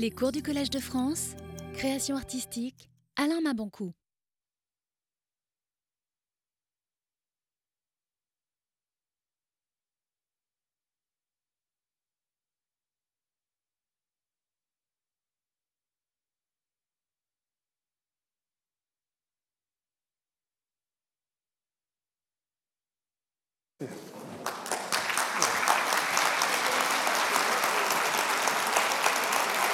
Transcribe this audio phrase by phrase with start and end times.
[0.00, 1.34] Les cours du Collège de France,
[1.74, 3.92] création artistique, Alain Maboncou.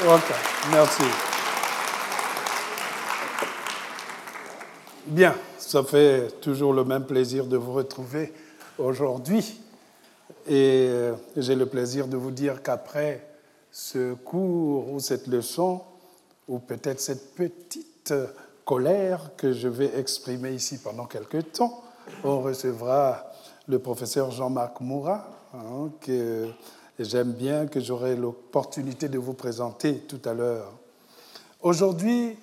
[0.09, 0.23] Ok,
[0.70, 1.02] merci.
[5.05, 8.33] Bien, ça fait toujours le même plaisir de vous retrouver
[8.78, 9.61] aujourd'hui.
[10.47, 13.27] Et euh, j'ai le plaisir de vous dire qu'après
[13.73, 15.83] ce cours ou cette leçon,
[16.47, 18.14] ou peut-être cette petite
[18.64, 21.83] colère que je vais exprimer ici pendant quelques temps,
[22.23, 23.33] on recevra
[23.66, 26.48] le professeur Jean-Marc Moura, hein, que
[27.05, 30.73] j'aime bien, que j'aurai l'opportunité de vous présenter tout à l'heure.
[31.62, 32.36] Aujourd'hui,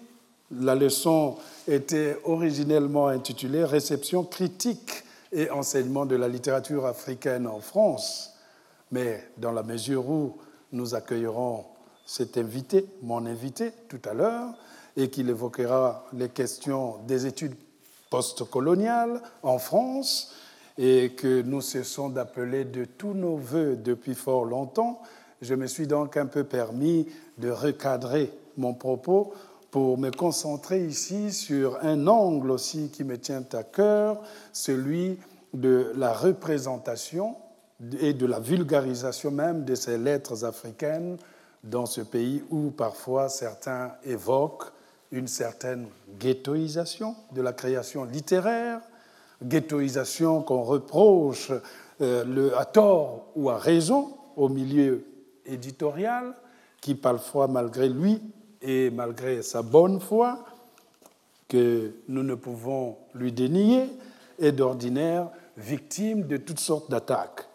[0.52, 1.38] la leçon
[1.68, 8.34] était originellement intitulée Réception critique et enseignement de la littérature africaine en France,
[8.92, 10.38] mais dans la mesure où
[10.72, 11.66] nous accueillerons
[12.06, 14.54] cet invité, mon invité, tout à l'heure,
[14.96, 17.56] et qu'il évoquera les questions des études
[18.12, 20.36] postcoloniales en France,
[20.78, 25.02] et que nous cessons d'appeler de tous nos voeux depuis fort longtemps,
[25.42, 27.08] je me suis donc un peu permis
[27.38, 29.34] de recadrer mon propos
[29.72, 34.22] pour me concentrer ici sur un angle aussi qui me tient à cœur,
[34.52, 35.20] celui
[35.54, 37.36] de la représentation
[38.00, 41.18] et de la vulgarisation même de ces lettres africaines
[41.64, 44.72] dans ce pays où parfois certains évoquent
[45.12, 45.88] une certaine
[46.20, 48.82] ghettoisation de la création littéraire,
[49.44, 51.52] ghettoisation qu'on reproche
[52.02, 55.06] euh, le, à tort ou à raison au milieu
[55.46, 56.34] éditorial,
[56.82, 58.22] qui parfois, malgré lui
[58.62, 60.44] et malgré sa bonne foi,
[61.48, 63.90] que nous ne pouvons lui dénier,
[64.40, 67.48] est d'ordinaire victime de toutes sortes d'attaques.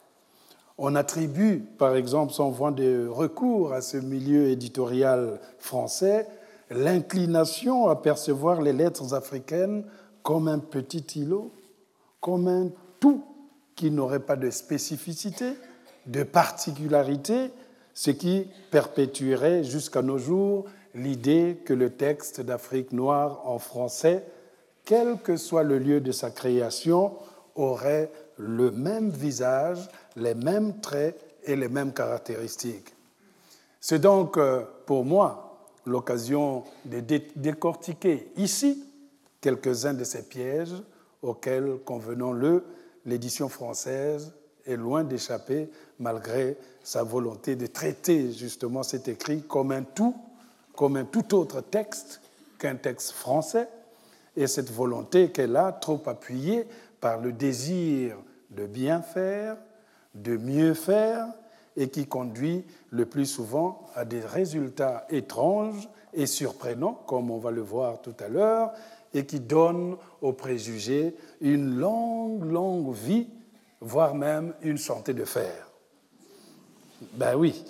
[0.77, 6.29] On attribue, par exemple, sans voie de recours à ce milieu éditorial français,
[6.71, 9.85] l'inclination à percevoir les lettres africaines
[10.23, 11.51] comme un petit îlot
[12.21, 12.71] comme un
[13.01, 13.25] tout
[13.77, 15.53] qui n'aurait pas de spécificité,
[16.07, 17.51] de particularité,
[17.95, 20.65] ce qui perpétuerait jusqu'à nos jours
[20.95, 24.25] l'idée que le texte d'Afrique noire en français,
[24.85, 27.13] quel que soit le lieu de sa création,
[27.55, 32.95] aurait le même visage, les mêmes traits et les mêmes caractéristiques.
[33.81, 37.01] C'est donc euh, pour moi l'occasion de
[37.37, 38.85] décortiquer ici
[39.41, 40.75] quelques-uns de ces pièges
[41.23, 42.65] auquel, convenons-le,
[43.07, 44.33] l'édition française
[44.67, 50.15] est loin d'échapper malgré sa volonté de traiter justement cet écrit comme un tout,
[50.77, 52.21] comme un tout autre texte
[52.59, 53.69] qu'un texte français,
[54.37, 56.67] et cette volonté qu'elle a, trop appuyée
[57.01, 58.17] par le désir
[58.51, 59.57] de bien faire,
[60.15, 61.27] de mieux faire,
[61.77, 67.53] et qui conduit le plus souvent à des résultats étranges et surprenants, comme on va
[67.53, 68.73] le voir tout à l'heure,
[69.15, 73.27] et qui donne aux préjugés une longue, longue vie,
[73.81, 75.71] voire même une santé de fer.
[77.13, 77.65] Ben oui,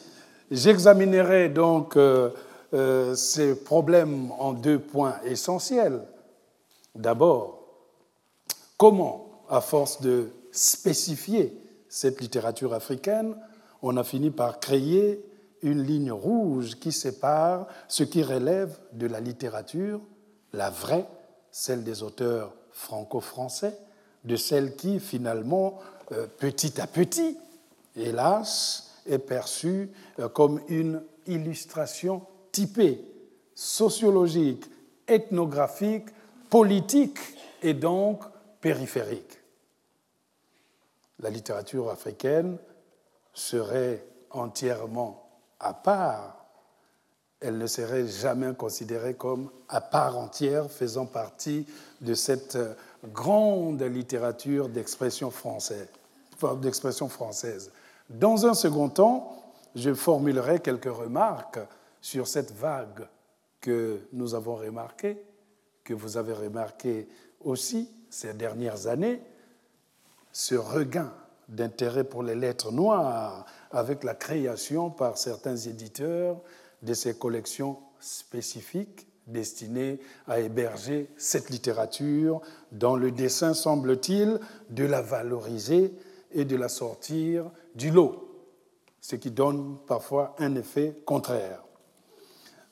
[0.50, 2.31] j'examinerai donc euh,
[2.75, 6.03] euh, ces problèmes en deux points essentiels.
[6.94, 7.62] D'abord,
[8.77, 11.56] comment, à force de spécifier
[11.88, 13.37] cette littérature africaine,
[13.82, 15.25] on a fini par créer
[15.62, 20.00] une ligne rouge qui sépare ce qui relève de la littérature,
[20.53, 21.06] la vraie,
[21.50, 23.76] celle des auteurs franco-français,
[24.25, 25.78] de celle qui, finalement,
[26.12, 27.36] euh, petit à petit,
[27.97, 32.22] hélas, est perçue euh, comme une illustration
[32.53, 33.04] typée,
[33.54, 34.64] sociologique,
[35.06, 36.06] ethnographique,
[36.50, 37.19] politique
[37.62, 38.22] et donc
[38.60, 39.38] périphérique.
[41.20, 42.59] La littérature africaine
[43.34, 45.28] serait entièrement
[45.60, 46.38] à part
[47.41, 51.67] elle ne serait jamais considérée comme à part entière faisant partie
[52.01, 52.75] de cette euh,
[53.13, 55.89] grande littérature d'expression française.
[58.11, 61.61] Dans un second temps, je formulerai quelques remarques
[62.01, 63.07] sur cette vague
[63.61, 65.23] que nous avons remarquée,
[65.85, 67.09] que vous avez remarqué
[67.41, 69.21] aussi ces dernières années,
[70.33, 71.13] ce regain
[71.49, 76.37] d'intérêt pour les lettres noires avec la création par certains éditeurs
[76.83, 82.41] de ces collections spécifiques destinées à héberger cette littérature
[82.72, 84.41] dont le dessin, semble-t-il,
[84.71, 85.92] de la valoriser
[86.33, 88.25] et de la sortir du lot.
[89.01, 91.63] ce qui donne parfois un effet contraire.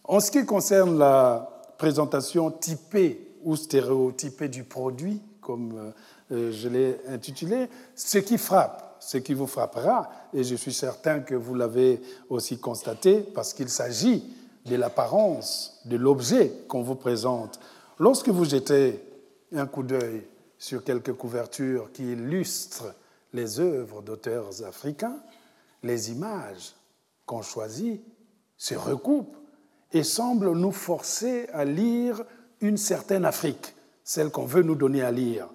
[0.04, 5.92] En ce qui concerne la présentation typée ou stéréotypée du produit, comme
[6.32, 11.20] euh, je l'ai intitulé, ce qui frappe, ce qui vous frappera, et je suis certain
[11.20, 14.24] que vous l'avez aussi constaté, parce qu'il s'agit
[14.64, 17.60] de l'apparence de l'objet qu'on vous présente.
[18.00, 19.00] Lorsque vous jetez
[19.54, 20.26] un coup d'œil
[20.58, 22.96] sur quelques couvertures qui illustrent
[23.32, 25.18] les œuvres d'auteurs africains,
[25.84, 26.74] les images
[27.26, 28.02] qu'on choisit
[28.56, 29.36] se recoupent
[29.92, 32.24] et semblent nous forcer à lire
[32.60, 33.72] une certaine Afrique,
[34.02, 35.48] celle qu'on veut nous donner à lire.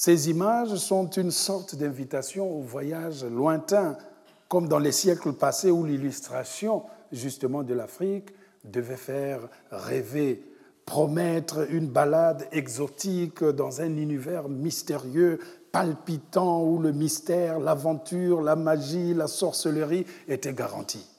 [0.00, 3.98] Ces images sont une sorte d'invitation au voyage lointain,
[4.46, 8.28] comme dans les siècles passés où l'illustration justement de l'Afrique
[8.62, 9.40] devait faire
[9.72, 10.46] rêver,
[10.86, 15.40] promettre une balade exotique dans un univers mystérieux,
[15.72, 21.10] palpitant, où le mystère, l'aventure, la magie, la sorcellerie étaient garantis.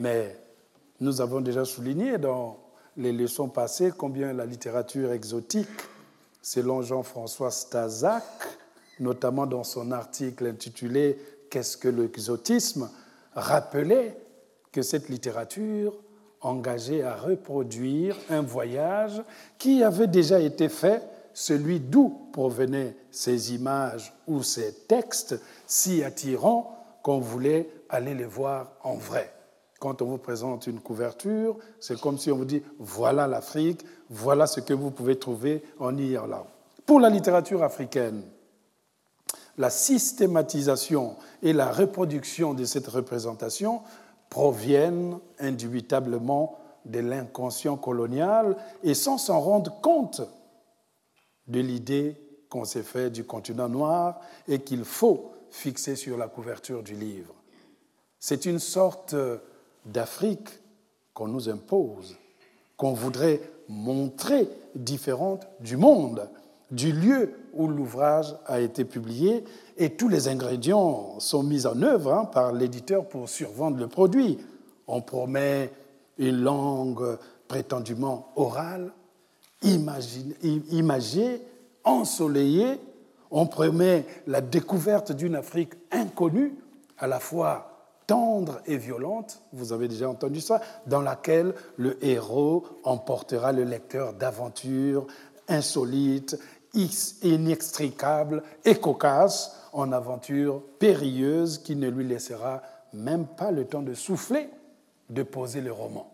[0.00, 0.36] Mais
[0.98, 2.58] nous avons déjà souligné dans
[2.96, 5.68] les leçons passées combien la littérature exotique,
[6.48, 8.24] selon Jean-François Stazac,
[9.00, 11.18] notamment dans son article intitulé
[11.50, 12.90] Qu'est-ce que l'exotisme?
[13.34, 14.18] rappelait
[14.72, 15.94] que cette littérature
[16.40, 19.22] engageait à reproduire un voyage
[19.58, 21.02] qui avait déjà été fait,
[21.34, 28.72] celui d'où provenaient ces images ou ces textes si attirants qu'on voulait aller les voir
[28.82, 29.32] en vrai.
[29.78, 34.46] Quand on vous présente une couverture, c'est comme si on vous dit voilà l'Afrique, voilà
[34.46, 36.46] ce que vous pouvez trouver en Irlande.
[36.86, 38.22] Pour la littérature africaine,
[39.58, 43.82] la systématisation et la reproduction de cette représentation
[44.30, 50.22] proviennent indubitablement de l'inconscient colonial et sans s'en rendre compte
[51.46, 52.16] de l'idée
[52.48, 57.34] qu'on s'est fait du continent noir et qu'il faut fixer sur la couverture du livre.
[58.18, 59.14] C'est une sorte
[59.84, 60.48] d'Afrique
[61.14, 62.16] qu'on nous impose,
[62.78, 66.30] qu'on voudrait montrer différente du monde,
[66.70, 69.44] du lieu où l'ouvrage a été publié,
[69.76, 74.38] et tous les ingrédients sont mis en œuvre hein, par l'éditeur pour survendre le produit.
[74.86, 75.70] On promet
[76.16, 78.92] une langue prétendument orale,
[79.62, 81.42] imagée,
[81.84, 82.80] ensoleillée.
[83.30, 86.54] On promet la découverte d'une Afrique inconnue,
[86.96, 87.67] à la fois
[88.08, 94.14] tendre et violente, vous avez déjà entendu ça, dans laquelle le héros emportera le lecteur
[94.14, 95.06] d'aventures
[95.46, 96.36] insolites,
[97.22, 102.62] inextricables et cocasses en aventures périlleuses qui ne lui laissera
[102.94, 104.48] même pas le temps de souffler,
[105.10, 106.10] de poser le roman.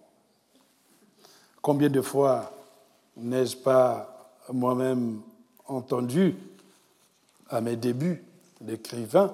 [1.62, 2.52] Combien de fois
[3.17, 5.20] n'ai-je pas moi-même
[5.67, 6.37] entendu
[7.49, 8.25] à mes débuts
[8.61, 9.32] d'écrivain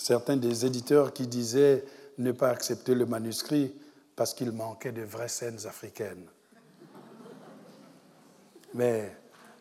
[0.00, 1.84] certains des éditeurs qui disaient
[2.16, 3.72] ne pas accepter le manuscrit
[4.16, 6.24] parce qu'il manquait de vraies scènes africaines.
[8.72, 9.14] Mais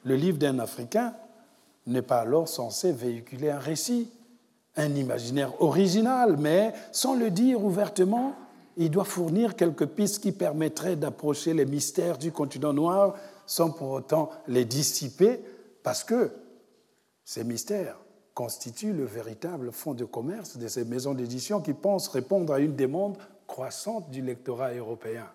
[0.06, 1.14] le livre d'un Africain
[1.88, 4.10] n'est pas alors censé véhiculer un récit,
[4.78, 8.34] un imaginaire original, mais sans le dire ouvertement,
[8.78, 13.16] il doit fournir quelques pistes qui permettraient d'approcher les mystères du continent noir
[13.46, 15.44] sans pour autant les dissiper,
[15.84, 16.32] parce que
[17.26, 17.98] ces mystères
[18.40, 22.74] constituent le véritable fonds de commerce de ces maisons d'édition qui pensent répondre à une
[22.74, 25.26] demande croissante du lectorat européen.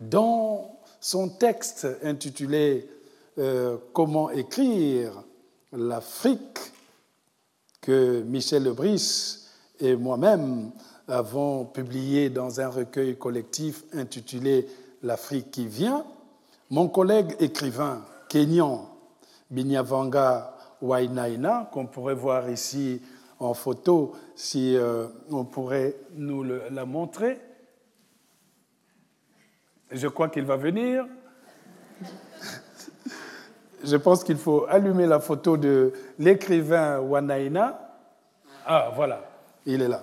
[0.00, 2.90] Dans son texte intitulé
[3.38, 5.22] euh, Comment écrire
[5.72, 6.58] l'Afrique,
[7.80, 9.46] que Michel Lebris
[9.78, 10.72] et moi-même
[11.06, 14.66] avons publié dans un recueil collectif intitulé
[15.04, 16.04] L'Afrique qui vient,
[16.70, 18.90] mon collègue écrivain kenyan
[19.48, 23.00] Binyavanga Wainaina, qu'on pourrait voir ici
[23.38, 27.40] en photo si euh, on pourrait nous la montrer.
[29.90, 31.06] Je crois qu'il va venir.
[33.84, 37.96] Je pense qu'il faut allumer la photo de l'écrivain Wanaina.
[38.66, 39.24] Ah, voilà,
[39.64, 40.02] il est là.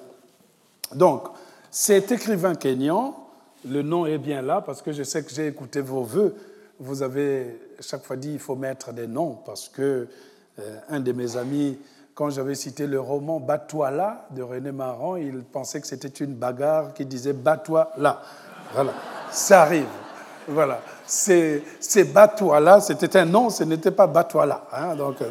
[0.96, 1.28] Donc,
[1.70, 3.16] cet écrivain kényan,
[3.66, 6.36] le nom est bien là parce que je sais que j'ai écouté vos voeux.
[6.80, 10.08] Vous avez chaque fois dit qu'il faut mettre des noms parce que
[10.90, 11.78] un de mes amis,
[12.18, 13.92] quand j'avais cité le roman Bat-toi
[14.32, 18.22] de René Marran, il pensait que c'était une bagarre qui disait Bat-toi là.
[18.74, 18.94] Voilà,
[19.30, 19.86] ça arrive.
[20.48, 21.62] Voilà, c'est
[22.12, 24.68] Bat-toi là, c'était un nom, ce n'était pas Bat-toi là.
[24.74, 24.96] Hein.
[24.96, 25.30] donc, euh,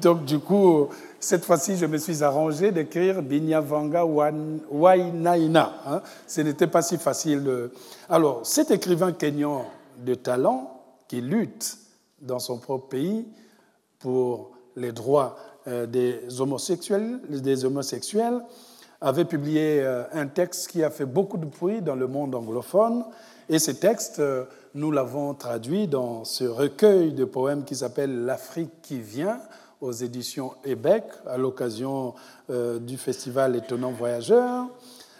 [0.00, 0.88] donc, du coup,
[1.20, 5.72] cette fois-ci, je me suis arrangé d'écrire Binyavanga Wainaina.
[5.86, 6.02] Hein.
[6.26, 7.70] Ce n'était pas si facile.
[8.08, 9.64] Alors, cet écrivain kényan
[9.98, 11.78] de talent qui lutte
[12.20, 13.26] dans son propre pays
[13.98, 15.36] pour les droits
[15.68, 18.40] euh, des, homosexuels, des homosexuels
[19.00, 23.04] avait publié euh, un texte qui a fait beaucoup de bruit dans le monde anglophone.
[23.48, 28.80] Et ce texte, euh, nous l'avons traduit dans ce recueil de poèmes qui s'appelle L'Afrique
[28.82, 29.40] qui vient
[29.80, 32.14] aux éditions Ebec à l'occasion
[32.48, 34.66] du festival Étonnant Voyageur.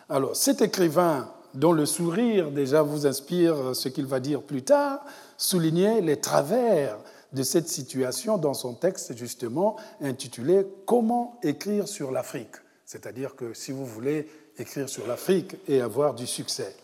[0.08, 5.04] Alors, cet écrivain, dont le sourire déjà vous inspire ce qu'il va dire plus tard,
[5.36, 6.96] soulignait les travers
[7.32, 12.56] de cette situation dans son texte justement intitulé Comment écrire sur l'Afrique
[12.86, 16.74] c'est-à-dire que si vous voulez écrire sur l'Afrique et avoir du succès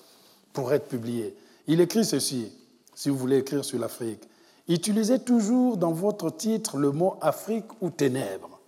[0.53, 1.35] pour être publié,
[1.69, 2.53] il écrit ceci,
[2.93, 4.29] si vous voulez écrire sur l'Afrique.
[4.69, 8.61] Utilisez toujours dans votre titre le mot Afrique ou ténèbres,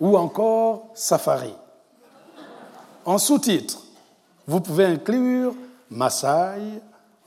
[0.00, 1.54] ou encore safari.
[3.04, 3.84] En sous-titre,
[4.46, 5.54] vous pouvez inclure
[5.90, 6.80] Maasai,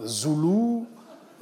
[0.04, 0.86] Zoulou,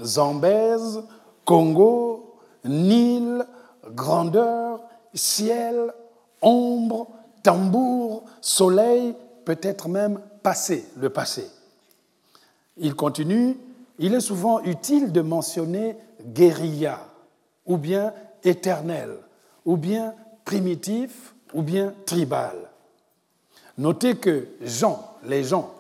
[0.01, 1.01] Zambèze,
[1.45, 2.35] Congo,
[2.65, 3.45] Nil,
[3.91, 4.81] grandeur,
[5.13, 5.93] ciel,
[6.41, 7.07] ombre,
[7.43, 11.49] tambour, soleil, peut-être même passé, le passé.
[12.77, 13.55] Il continue,
[13.99, 16.99] il est souvent utile de mentionner guérilla,
[17.65, 19.11] ou bien éternel,
[19.63, 22.55] ou bien primitif, ou bien tribal.
[23.77, 25.71] Notez que gens, les gens,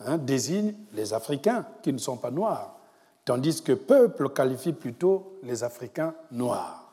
[0.00, 2.79] hein, désignent les Africains qui ne sont pas noirs,
[3.24, 6.90] tandis que peuple qualifie plutôt les Africains noirs.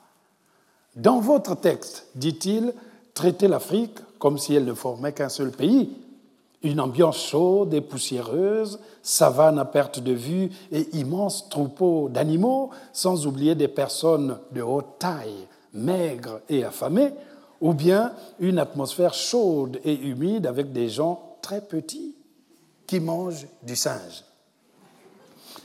[0.96, 2.74] Dans votre texte, dit-il,
[3.14, 5.92] traiter l'Afrique comme si elle ne formait qu'un seul pays.
[6.64, 13.28] Une ambiance chaude et poussiéreuse, savane à perte de vue et immenses troupeaux d'animaux, sans
[13.28, 17.14] oublier des personnes de haute taille, maigres et affamées,
[17.62, 22.16] ou bien une atmosphère chaude et humide avec des gens très petits
[22.88, 24.24] qui mangent du singe.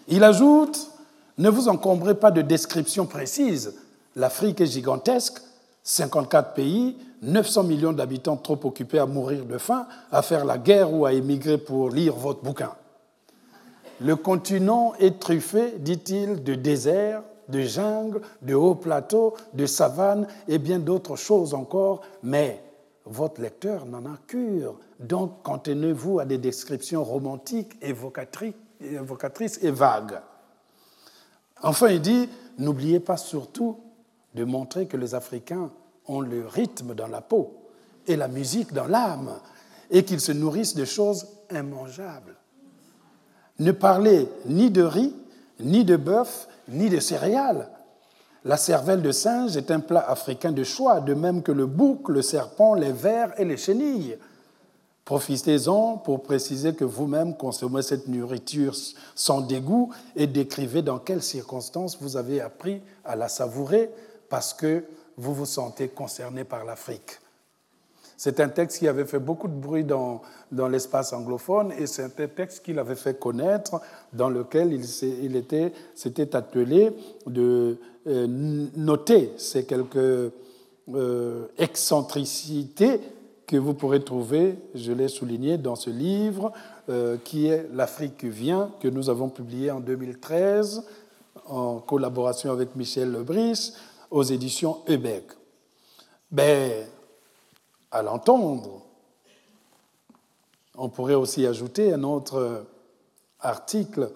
[0.08, 0.90] Il ajoute,
[1.38, 3.74] ne vous encombrez pas de descriptions précises,
[4.16, 5.40] l'Afrique est gigantesque,
[5.84, 10.92] 54 pays, 900 millions d'habitants trop occupés à mourir de faim, à faire la guerre
[10.92, 12.72] ou à émigrer pour lire votre bouquin.
[14.00, 20.58] Le continent est truffé, dit-il, de déserts, de jungles, de hauts plateaux, de savanes et
[20.58, 22.62] bien d'autres choses encore, mais
[23.04, 24.76] votre lecteur n'en a cure.
[24.98, 30.20] Donc, cantonnez-vous à des descriptions romantiques, évocatrices et vagues.
[31.62, 33.78] Enfin, il dit, n'oubliez pas surtout
[34.34, 35.70] de montrer que les Africains
[36.06, 37.54] ont le rythme dans la peau
[38.06, 39.30] et la musique dans l'âme
[39.90, 42.36] et qu'ils se nourrissent de choses immangeables.
[43.58, 45.14] Ne parlez ni de riz,
[45.60, 47.68] ni de bœuf, ni de céréales.
[48.44, 52.08] La cervelle de singe est un plat africain de choix, de même que le bouc,
[52.08, 54.18] le serpent, les vers et les chenilles.
[55.04, 58.74] Profitez-en pour préciser que vous-même consommez cette nourriture
[59.14, 63.90] sans dégoût et décrivez dans quelles circonstances vous avez appris à la savourer
[64.28, 64.84] parce que
[65.16, 67.18] vous vous sentez concerné par l'Afrique.
[68.16, 72.20] C'est un texte qui avait fait beaucoup de bruit dans, dans l'espace anglophone et c'est
[72.20, 73.80] un texte qu'il avait fait connaître,
[74.12, 74.84] dans lequel il,
[75.24, 78.26] il était, s'était attelé de euh,
[78.76, 80.32] noter ces quelques
[80.94, 83.00] euh, excentricités
[83.46, 86.52] que vous pourrez trouver, je l'ai souligné, dans ce livre
[86.88, 90.84] euh, qui est L'Afrique vient, que nous avons publié en 2013
[91.46, 93.74] en collaboration avec Michel Lebris
[94.10, 95.24] aux éditions Ebec.
[96.30, 96.86] Ben,
[97.90, 98.82] à l'entendre,
[100.76, 102.64] on pourrait aussi ajouter un autre
[103.40, 104.10] article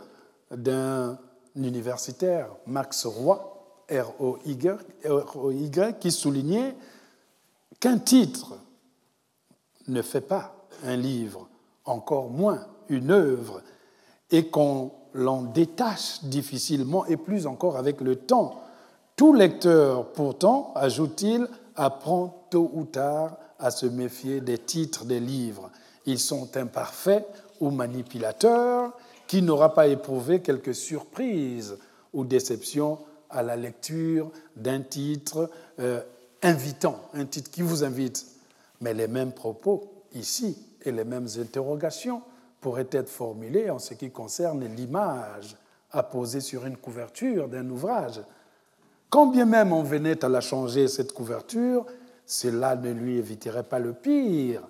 [0.50, 1.18] d'un
[1.54, 3.52] universitaire, Max Roy,
[3.90, 6.75] R-O-Y, qui soulignait
[7.80, 8.54] qu'un titre
[9.88, 11.49] ne fait pas un livre,
[11.85, 13.62] encore moins une œuvre,
[14.31, 18.62] et qu'on l'en détache difficilement, et plus encore avec le temps,
[19.16, 25.71] tout lecteur, pourtant, ajoute-t-il, apprend tôt ou tard à se méfier des titres des livres.
[26.05, 27.26] Ils sont imparfaits
[27.61, 28.93] ou manipulateurs,
[29.26, 31.78] qui n'aura pas éprouvé quelques surprises
[32.12, 32.99] ou déceptions
[33.31, 35.50] à la lecture d'un titre
[35.81, 36.00] euh,
[36.43, 38.26] invitant, un titre qui vous invite.
[38.80, 42.23] Mais les mêmes propos ici et les mêmes interrogations
[42.61, 45.56] pourraient être formulées en ce qui concerne l'image
[45.90, 48.21] à poser sur une couverture d'un ouvrage.
[49.09, 51.87] Quand bien même on venait à la changer, cette couverture,
[52.25, 54.62] cela ne lui éviterait pas le pire.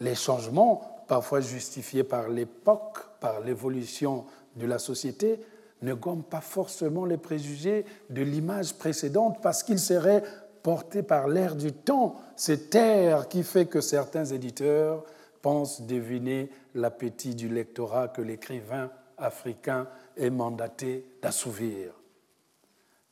[0.00, 4.24] Les changements, parfois justifiés par l'époque, par l'évolution
[4.56, 5.40] de la société,
[5.82, 10.22] ne gomment pas forcément les préjugés de l'image précédente parce qu'ils seraient
[10.62, 15.04] portés par l'air du temps, cet air qui fait que certains éditeurs
[15.42, 21.92] pensent deviner l'appétit du lectorat que l'écrivain africain est mandaté d'assouvir.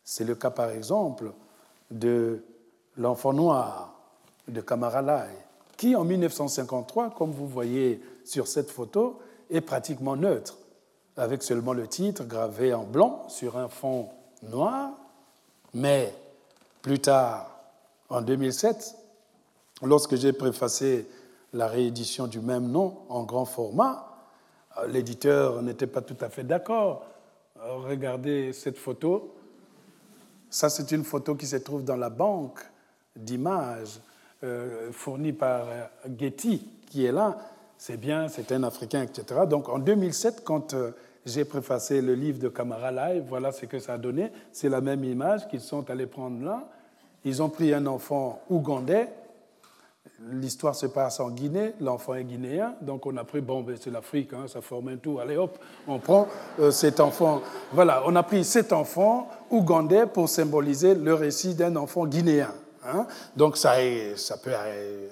[0.05, 1.33] C'est le cas, par exemple,
[1.91, 2.43] de
[2.97, 4.01] l'enfant noir
[4.49, 5.29] de Kamaralai,
[5.77, 9.19] qui en 1953, comme vous voyez sur cette photo,
[9.51, 10.59] est pratiquement neutre,
[11.17, 14.09] avec seulement le titre gravé en blanc sur un fond
[14.43, 14.91] noir.
[15.75, 16.13] Mais
[16.83, 17.51] plus tard,
[18.09, 18.97] en 2007,
[19.83, 21.07] lorsque j'ai préfacé
[21.53, 24.11] la réédition du même nom en grand format,
[24.79, 27.07] euh, l'éditeur n'était pas tout à fait d'accord.
[27.59, 29.35] Euh, regardez cette photo.
[30.49, 32.61] Ça, c'est une photo qui se trouve dans la banque
[33.15, 34.01] d'images
[34.43, 35.67] euh, fournie par
[36.19, 37.39] Getty, qui est là.
[37.77, 39.43] C'est bien, c'est un Africain, etc.
[39.49, 40.75] Donc en 2007, quand
[41.27, 44.33] j'ai préfacé le livre de Camara Live, voilà ce que ça a donné.
[44.53, 46.69] C'est la même image qu'ils sont allés prendre là.
[47.25, 49.09] Ils ont pris un enfant ougandais
[50.33, 53.91] L'histoire se passe en Guinée, l'enfant est guinéen, donc on a pris, bon, ben, c'est
[53.91, 55.59] l'Afrique, hein, ça forme un tout, allez hop,
[55.89, 57.41] on prend euh, cet enfant.
[57.73, 62.53] Voilà, on a pris cet enfant ougandais pour symboliser le récit d'un enfant guinéen.
[62.87, 63.07] Hein.
[63.35, 63.77] Donc ça,
[64.43, 64.53] peut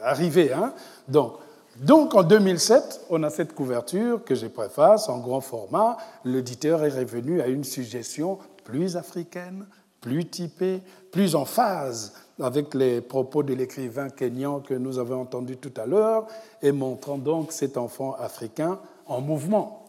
[0.02, 0.52] arriver.
[0.52, 0.74] Hein.
[1.08, 1.36] Donc,
[1.80, 5.96] donc en 2007, on a cette couverture que je préface en grand format.
[6.24, 9.66] L'éditeur est revenu à une suggestion plus africaine,
[10.00, 10.82] plus typée,
[11.12, 15.86] plus en phase avec les propos de l'écrivain kényan que nous avons entendu tout à
[15.86, 16.26] l'heure,
[16.62, 19.84] et montrant donc cet enfant africain en mouvement,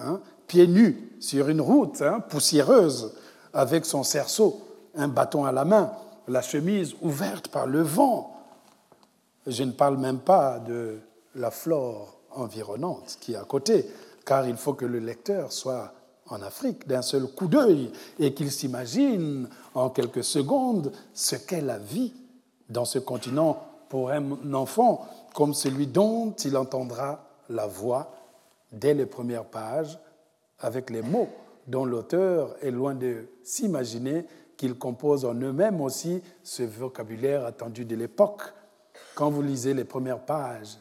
[0.00, 3.14] hein, pieds nus sur une route hein, poussiéreuse,
[3.52, 4.60] avec son cerceau,
[4.94, 5.92] un bâton à la main,
[6.28, 8.32] la chemise ouverte par le vent.
[9.46, 10.98] Je ne parle même pas de
[11.36, 13.86] la flore environnante qui est à côté,
[14.24, 15.92] car il faut que le lecteur soit
[16.28, 21.78] en Afrique d'un seul coup d'œil et qu'il s'imagine en quelques secondes ce qu'est la
[21.78, 22.12] vie
[22.68, 28.12] dans ce continent pour un enfant comme celui dont il entendra la voix
[28.72, 29.98] dès les premières pages
[30.58, 31.28] avec les mots
[31.68, 34.24] dont l'auteur est loin de s'imaginer
[34.56, 38.42] qu'ils composent en eux-mêmes aussi ce vocabulaire attendu de l'époque.
[39.14, 40.78] Quand vous lisez les premières pages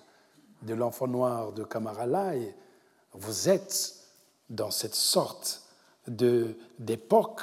[0.65, 2.55] de L'enfant noir de Kamaralai,
[3.13, 3.95] vous êtes
[4.49, 5.61] dans cette sorte
[6.07, 7.41] d'époque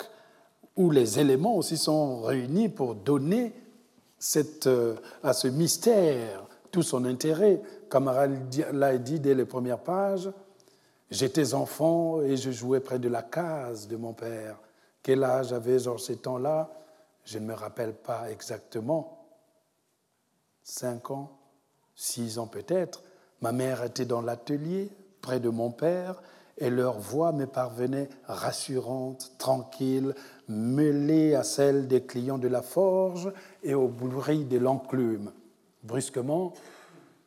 [0.76, 3.52] où les éléments aussi sont réunis pour donner
[4.18, 7.60] cette, euh, à ce mystère tout son intérêt.
[7.90, 10.30] Camarade l'a dit dès les premières pages,
[11.10, 14.58] j'étais enfant et je jouais près de la case de mon père.
[15.02, 16.70] Quel âge avait-je en ces temps-là?
[17.24, 19.26] Je ne me rappelle pas exactement.
[20.62, 21.30] Cinq ans,
[21.94, 23.02] six ans peut-être.
[23.42, 24.88] Ma mère était dans l'atelier
[25.20, 26.22] près de mon père
[26.58, 30.14] et leur voix me parvenait rassurante, tranquille,
[30.48, 35.32] mêlée à celle des clients de la forge et au bruit de l'enclume.
[35.82, 36.52] Brusquement,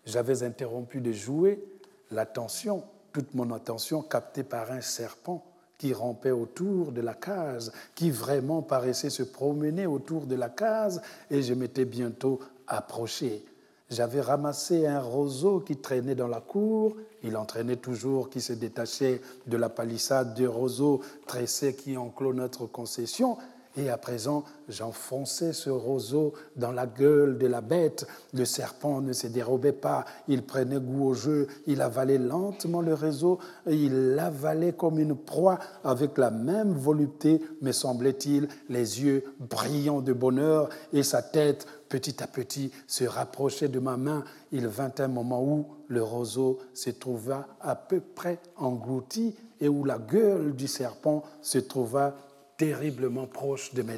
[0.05, 1.63] j'avais interrompu de jouer,
[2.11, 5.43] l'attention, toute mon attention captée par un serpent
[5.77, 11.01] qui rampait autour de la case, qui vraiment paraissait se promener autour de la case,
[11.29, 13.43] et je m'étais bientôt approché.
[13.91, 16.95] J'avais ramassé un roseau qui traînait dans la cour.
[17.23, 22.65] Il entraînait toujours qui se détachait de la palissade des roseaux tressés qui enclos notre
[22.65, 23.37] concession.
[23.77, 28.07] Et à présent, j'enfonçais ce roseau dans la gueule de la bête.
[28.33, 32.93] Le serpent ne se dérobait pas, il prenait goût au jeu, il avalait lentement le
[32.93, 40.01] réseau, il l'avalait comme une proie avec la même volupté, me semblait-il, les yeux brillants
[40.01, 44.23] de bonheur et sa tête petit à petit se rapprochait de ma main.
[44.51, 49.83] Il vint un moment où le roseau se trouva à peu près englouti et où
[49.83, 52.15] la gueule du serpent se trouva
[52.57, 53.97] terriblement proche de mes,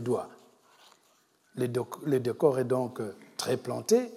[0.00, 0.28] doigts.
[1.56, 3.00] Le, décor est donc
[3.36, 4.10] très planté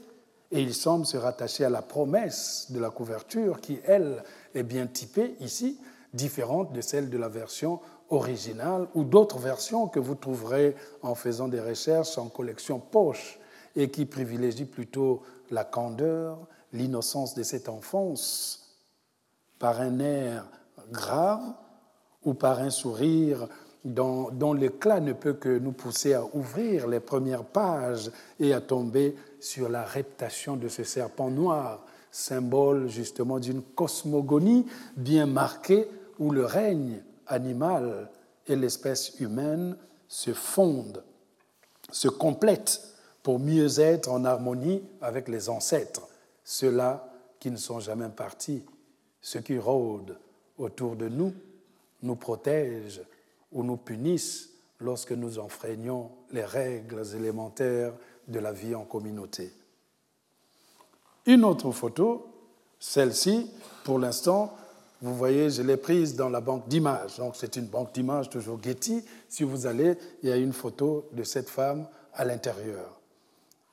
[0.51, 4.85] et il semble se rattacher à la promesse de la couverture qui, elle, est bien
[4.87, 5.79] typée ici,
[6.13, 11.47] différente de celle de la version originale ou d'autres versions que vous trouverez en faisant
[11.47, 13.39] des recherches en collection poche
[13.75, 16.37] et qui privilégient plutôt la candeur,
[16.71, 18.77] l'innocence de cette enfance
[19.57, 20.45] par un air
[20.91, 21.41] grave
[22.23, 23.47] ou par un sourire
[23.83, 29.15] dont, l'éclat ne peut que nous pousser à ouvrir les premières pages et à tomber
[29.39, 34.65] sur la reptation de ce serpent noir, symbole justement d'une cosmogonie
[34.95, 35.87] bien marquée
[36.19, 38.09] où le règne animal
[38.47, 39.75] et l'espèce humaine
[40.07, 41.03] se fondent,
[41.91, 42.81] se complètent
[43.21, 46.07] pour mieux être en harmonie avec les ancêtres,
[46.43, 48.63] ceux-là qui ne sont jamais partis,
[49.21, 50.17] ceux qui rôdent
[50.57, 51.33] autour de nous,
[52.01, 53.01] nous protègent
[53.53, 57.93] ou nous punissent lorsque nous enfreignons les règles élémentaires
[58.27, 59.51] de la vie en communauté.
[61.25, 62.27] Une autre photo,
[62.79, 63.49] celle-ci,
[63.83, 64.53] pour l'instant,
[65.01, 67.17] vous voyez, je l'ai prise dans la banque d'images.
[67.17, 69.03] Donc c'est une banque d'images toujours Getty.
[69.27, 72.99] Si vous allez, il y a une photo de cette femme à l'intérieur.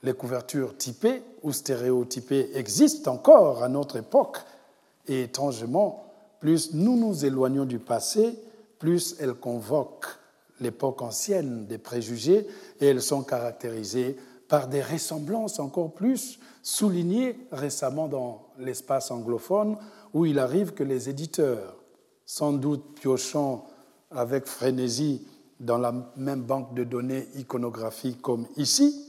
[0.02, 4.38] Les couvertures typées ou stéréotypées existent encore à notre époque
[5.06, 6.04] et étrangement,
[6.40, 8.38] plus nous nous éloignons du passé,
[8.80, 10.08] plus elles convoquent
[10.58, 12.48] l'époque ancienne des préjugés
[12.80, 14.16] et elles sont caractérisées
[14.48, 19.76] par des ressemblances encore plus soulignées récemment dans l'espace anglophone
[20.12, 21.76] où il arrive que les éditeurs,
[22.26, 23.66] sans doute piochant
[24.10, 25.24] avec frénésie
[25.60, 29.06] dans la même banque de données iconographiques comme ici,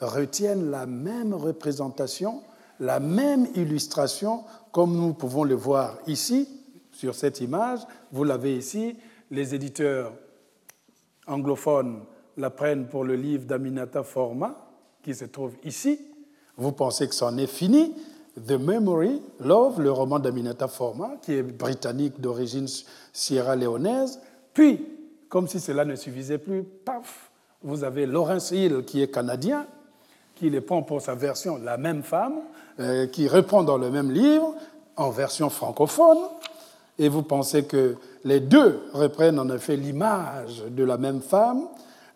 [0.00, 2.42] retiennent la même représentation,
[2.80, 6.48] la même illustration, comme nous pouvons le voir ici,
[6.92, 7.80] sur cette image.
[8.10, 8.96] Vous l'avez ici,
[9.32, 10.12] les éditeurs
[11.26, 12.02] anglophones
[12.36, 14.54] la prennent pour le livre d'Aminata Forma,
[15.02, 15.98] qui se trouve ici.
[16.56, 17.94] Vous pensez que c'en est fini?
[18.46, 22.66] The Memory, Love, le roman d'Aminata Forma, qui est britannique d'origine
[23.12, 24.20] sierra-léonaise.
[24.52, 24.86] Puis,
[25.28, 27.30] comme si cela ne suffisait plus, paf,
[27.62, 29.66] vous avez Laurence Hill, qui est canadien,
[30.34, 32.40] qui les prend pour sa version La même femme,
[32.80, 34.54] euh, qui reprend dans le même livre,
[34.96, 36.18] en version francophone.
[36.98, 41.68] Et vous pensez que les deux reprennent en effet l'image de la même femme.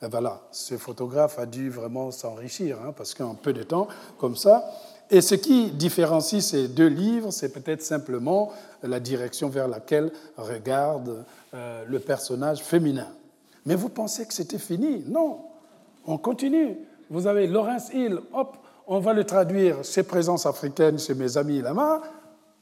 [0.03, 3.89] Et voilà, ce photographe a dû vraiment s'enrichir, hein, parce qu'en peu de temps,
[4.19, 4.65] comme ça,
[5.11, 8.51] et ce qui différencie ces deux livres, c'est peut-être simplement
[8.83, 13.07] la direction vers laquelle regarde euh, le personnage féminin.
[13.65, 15.05] Mais vous pensez que c'était fini?
[15.07, 15.41] Non,
[16.07, 16.77] on continue.
[17.09, 18.57] Vous avez Laurence Hill, hop,
[18.89, 22.03] on va le traduire chez Présence africaine, chez mes amis là-bas.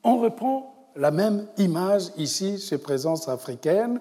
[0.03, 4.01] On reprend la même image ici chez Présence africaine,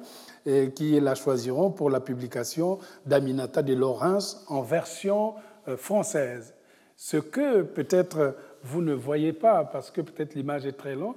[0.75, 5.35] qui la choisiront pour la publication d'Aminata de Laurence en version
[5.67, 6.53] euh, française.
[6.97, 11.15] Ce que peut-être vous ne voyez pas, parce que peut-être l'image est très longue,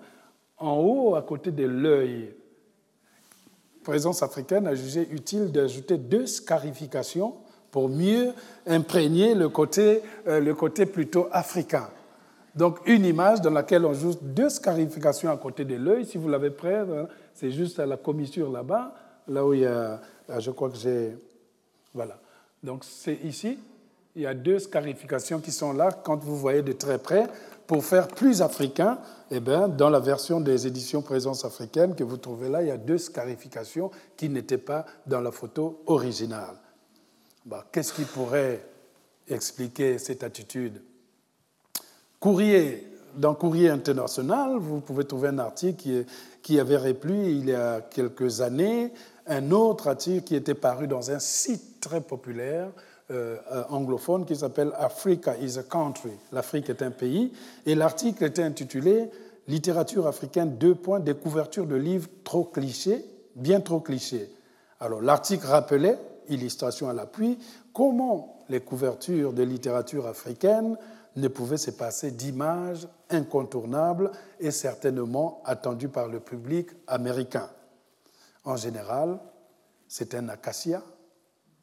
[0.58, 2.34] en haut, à côté de l'œil,
[3.82, 7.34] Présence africaine a jugé utile d'ajouter deux scarifications
[7.70, 8.32] pour mieux
[8.66, 11.88] imprégner le côté, euh, le côté plutôt africain.
[12.56, 16.06] Donc une image dans laquelle on joue deux scarifications à côté de l'œil.
[16.06, 18.94] Si vous l'avez près, hein, c'est juste à la commissure là-bas,
[19.28, 20.00] là où il y a,
[20.38, 21.16] je crois que j'ai,
[21.92, 22.18] voilà.
[22.62, 23.58] Donc c'est ici,
[24.14, 27.28] il y a deux scarifications qui sont là quand vous voyez de très près.
[27.66, 28.98] Pour faire plus africain,
[29.30, 32.70] eh bien, dans la version des éditions Présence africaine que vous trouvez là, il y
[32.70, 36.54] a deux scarifications qui n'étaient pas dans la photo originale.
[37.44, 38.64] Bah, qu'est-ce qui pourrait
[39.28, 40.80] expliquer cette attitude?
[42.20, 46.04] Courrier, dans Courrier international, vous pouvez trouver un article
[46.42, 48.92] qui, avait replu il y a quelques années,
[49.26, 52.68] un autre article qui était paru dans un site très populaire
[53.10, 53.36] euh,
[53.68, 56.10] anglophone qui s'appelle Africa is a country.
[56.32, 57.32] L'Afrique est un pays.
[57.64, 59.10] Et l'article était intitulé
[59.48, 63.04] Littérature africaine, deux points, des couvertures de livres trop clichés,
[63.36, 64.28] bien trop clichés.
[64.80, 65.98] Alors l'article rappelait,
[66.28, 67.38] illustration à l'appui,
[67.72, 70.76] comment les couvertures de littérature africaine
[71.16, 77.48] ne pouvaient se passer d'images incontournables et certainement attendues par le public américain.
[78.44, 79.18] En général,
[79.88, 80.82] c'est un acacia,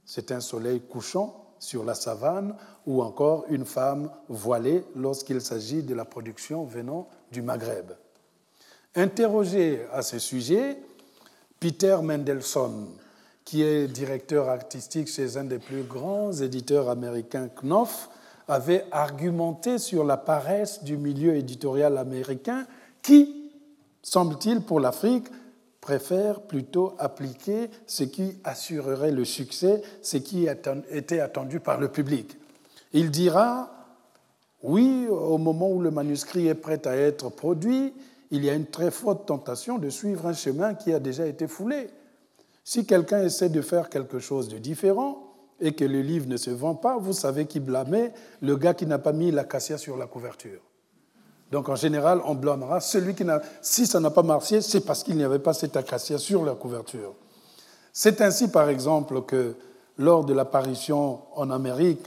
[0.05, 5.95] c'est un soleil couchant sur la savane ou encore une femme voilée lorsqu'il s'agit de
[5.95, 7.91] la production venant du Maghreb.
[8.95, 10.77] Interrogé à ce sujet,
[11.59, 12.87] Peter Mendelssohn,
[13.45, 18.09] qui est directeur artistique chez un des plus grands éditeurs américains, Knopf,
[18.47, 22.65] avait argumenté sur la paresse du milieu éditorial américain
[23.01, 23.51] qui,
[24.01, 25.27] semble-t-il, pour l'Afrique,
[25.81, 30.47] préfère plutôt appliquer ce qui assurerait le succès, ce qui
[30.89, 32.37] était attendu par le public.
[32.93, 33.69] Il dira,
[34.61, 37.93] oui, au moment où le manuscrit est prêt à être produit,
[38.31, 41.47] il y a une très forte tentation de suivre un chemin qui a déjà été
[41.47, 41.89] foulé.
[42.63, 45.32] Si quelqu'un essaie de faire quelque chose de différent
[45.63, 48.85] et que le livre ne se vend pas, vous savez qui blâmait le gars qui
[48.85, 50.59] n'a pas mis l'acacia sur la couverture.
[51.51, 53.41] Donc en général, on blâmera celui qui n'a.
[53.61, 56.53] Si ça n'a pas marché, c'est parce qu'il n'y avait pas cet acacia sur la
[56.55, 57.13] couverture.
[57.93, 59.55] C'est ainsi, par exemple, que
[59.97, 62.01] lors de l'apparition en Amérique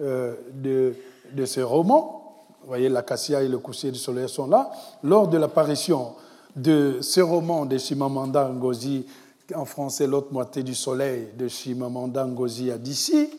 [0.00, 0.94] euh, de,
[1.32, 4.70] de, ce roman, vous voyez, l'acacia et le coucher du soleil sont là,
[5.02, 6.14] lors de l'apparition
[6.56, 9.04] de ce roman de Chimamanda Ngozi,
[9.54, 13.30] en français L'autre moitié du soleil de Chimamanda Ngozi Adichie,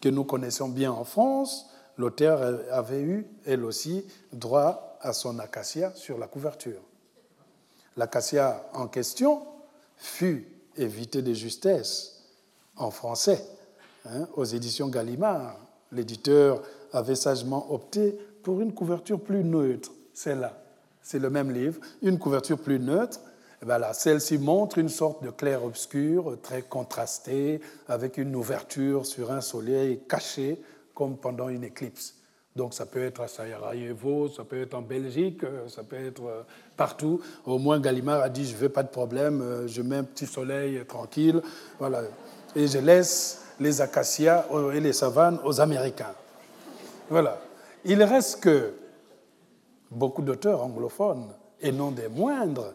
[0.00, 5.92] que nous connaissons bien en France, l'auteur avait eu, elle aussi, droit à son acacia
[5.94, 6.80] sur la couverture.
[7.96, 9.42] L'acacia en question
[9.96, 12.22] fut évité de justesse
[12.76, 13.44] en français
[14.06, 15.56] hein, aux éditions Gallimard.
[15.92, 19.90] L'éditeur avait sagement opté pour une couverture plus neutre.
[20.14, 20.62] C'est là,
[21.02, 23.20] c'est le même livre, une couverture plus neutre.
[23.62, 30.00] Voilà, celle-ci montre une sorte de clair-obscur très contrasté, avec une ouverture sur un soleil
[30.08, 30.60] caché,
[30.94, 32.14] comme pendant une éclipse.
[32.56, 36.24] Donc ça peut être à Sarajevo, ça peut être en Belgique, euh, ça peut être
[36.26, 36.42] euh,
[36.76, 37.20] partout.
[37.46, 40.26] Au moins Gallimard a dit je veux pas de problème, euh, je mets un petit
[40.26, 41.42] soleil tranquille,
[41.78, 42.02] voilà,
[42.56, 46.14] et je laisse les acacias et les savanes aux Américains.
[47.08, 47.40] Voilà.
[47.84, 48.72] Il reste que
[49.90, 51.28] beaucoup d'auteurs anglophones,
[51.60, 52.74] et non des moindres,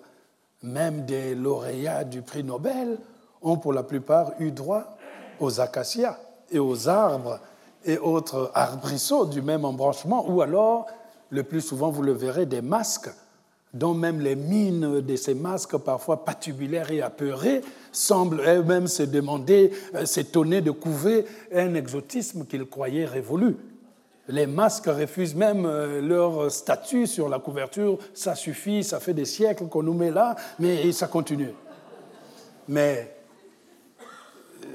[0.63, 2.97] même des lauréats du prix Nobel,
[3.41, 4.97] ont pour la plupart eu droit
[5.39, 6.17] aux acacias
[6.51, 7.39] et aux arbres
[7.85, 10.87] et autres arbrisseaux du même embranchement, ou alors,
[11.29, 13.11] le plus souvent, vous le verrez, des masques
[13.75, 19.71] dont même les mines de ces masques, parfois patubulaires et apeurés, semblent elles-mêmes se demander,
[19.93, 23.57] euh, s'étonner de couver un exotisme qu'ils croyaient révolu.
[24.27, 27.99] Les masques refusent même euh, leur statut sur la couverture.
[28.13, 31.53] Ça suffit, ça fait des siècles qu'on nous met là, mais ça continue.
[32.67, 33.15] Mais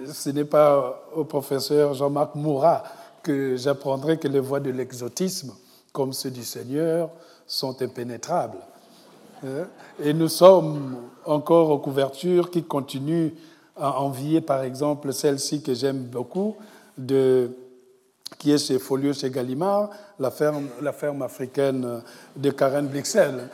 [0.07, 2.85] ce n'est pas au professeur Jean-Marc Mourat
[3.23, 5.53] que j'apprendrai que les voies de l'exotisme,
[5.93, 7.11] comme ceux du Seigneur,
[7.47, 8.59] sont impénétrables.
[9.45, 9.67] Hein?
[10.03, 13.31] Et nous sommes encore aux couvertures qui continuent
[13.77, 16.57] à envier, par exemple, celle-ci que j'aime beaucoup,
[16.99, 17.51] de,
[18.38, 22.03] qui est chez Folio, chez Gallimard, la ferme, africaine
[22.37, 23.49] de Karen Blixel,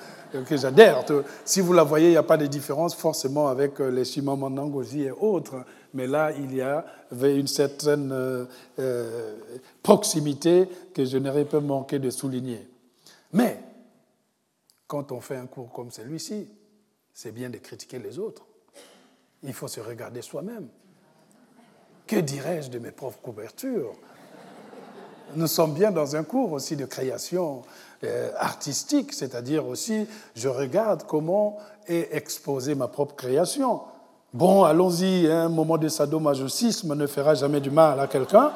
[0.47, 1.05] que j'adhère.
[1.45, 4.63] Si vous la voyez, il n'y a pas de différence forcément avec les Chimamanda
[4.95, 8.45] et autres, mais là, il y avait une certaine euh,
[8.79, 9.35] euh,
[9.83, 12.69] proximité que je n'aurais pas manqué de souligner.
[13.33, 13.59] Mais
[14.87, 16.49] quand on fait un cours comme celui-ci,
[17.15, 18.45] c'est bien de critiquer les autres.
[19.43, 20.69] Il faut se regarder soi-même.
[22.07, 23.95] Que dirais-je de mes propres couvertures?
[25.35, 27.63] Nous sommes bien dans un cours aussi de création
[28.05, 31.59] euh, artistique, c'est-à-dire aussi, je regarde comment
[31.89, 33.81] est exposée ma propre création.
[34.33, 38.53] Bon, allons-y, hein, un moment de sadomasochisme ne fera jamais du mal à quelqu'un.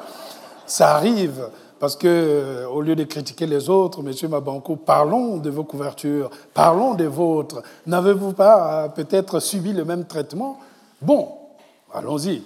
[0.65, 5.49] Ça arrive, parce que, euh, au lieu de critiquer les autres, Monsieur Mabanko, parlons de
[5.49, 7.61] vos couvertures, parlons des vôtres.
[7.87, 10.59] N'avez-vous pas euh, peut-être subi le même traitement?
[11.01, 11.29] Bon,
[11.93, 12.43] allons-y.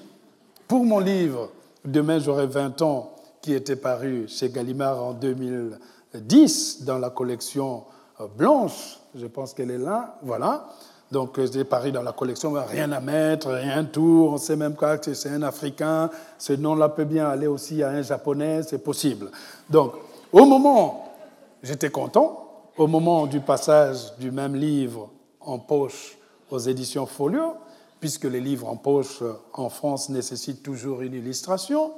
[0.68, 1.50] Pour mon livre,
[1.86, 3.12] Demain j'aurai 20 ans,
[3.46, 7.84] qui était paru chez Gallimard en 2010 dans la collection
[8.20, 10.68] euh, blanche, je pense qu'elle est là, voilà.
[11.12, 14.30] Donc, j'ai paru dans la collection, rien à mettre, rien tout.
[14.32, 16.10] On sait même que c'est un Africain.
[16.40, 19.30] Ce nom-là peut bien aller aussi à un Japonais, c'est possible.
[19.70, 19.94] Donc,
[20.32, 21.14] au moment,
[21.62, 22.50] j'étais content.
[22.80, 26.18] Au moment du passage du même livre en poche
[26.50, 27.54] aux éditions Folio,
[28.00, 29.22] puisque les livres en poche
[29.54, 31.92] en France nécessitent toujours une illustration,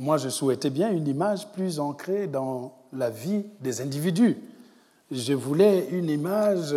[0.00, 4.38] moi, je souhaitais bien une image plus ancrée dans la vie des individus.
[5.10, 6.74] Je voulais une image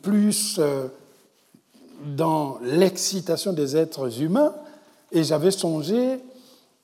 [0.00, 0.86] plus euh,
[2.04, 4.54] dans l'excitation des êtres humains
[5.10, 6.20] et j'avais songé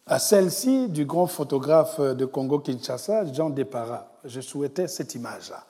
[0.07, 4.11] à celle-ci du grand photographe de Congo-Kinshasa, Jean Depara.
[4.25, 5.65] Je souhaitais cette image-là.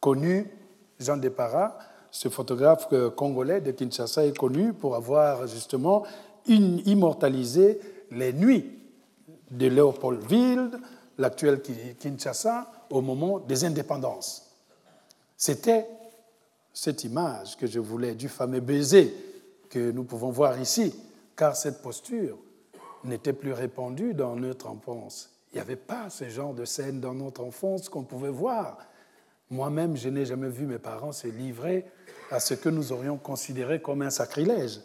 [0.00, 0.50] Connu,
[0.98, 1.76] Jean Depara,
[2.10, 6.04] ce photographe congolais de Kinshasa est connu pour avoir justement
[6.46, 7.78] immortalisé
[8.10, 8.78] les nuits
[9.50, 10.70] de Léopoldville,
[11.18, 11.60] l'actuel
[11.98, 14.56] Kinshasa, au moment des indépendances.
[15.36, 15.86] C'était
[16.72, 19.14] cette image que je voulais du fameux baiser
[19.68, 20.94] que nous pouvons voir ici,
[21.36, 22.38] car cette posture
[23.04, 25.30] n'était plus répandue dans notre enfance.
[25.52, 28.78] Il n'y avait pas ce genre de scène dans notre enfance qu'on pouvait voir.
[29.50, 31.84] Moi-même, je n'ai jamais vu mes parents se livrer
[32.30, 34.80] à ce que nous aurions considéré comme un sacrilège.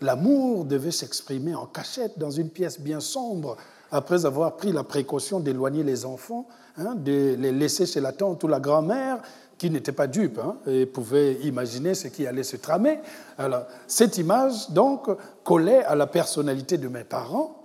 [0.00, 3.56] L'amour devait s'exprimer en cachette dans une pièce bien sombre,
[3.90, 8.42] après avoir pris la précaution d'éloigner les enfants, hein, de les laisser chez la tante
[8.44, 9.22] ou la grand-mère,
[9.58, 13.00] qui n'était pas dupe hein, et pouvait imaginer ce qui allait se tramer.
[13.38, 15.08] Alors, cette image, donc,
[15.44, 17.62] collait à la personnalité de mes parents,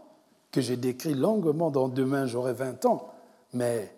[0.52, 3.10] que j'ai décrit longuement dans Demain, j'aurai 20 ans.
[3.54, 3.94] Mais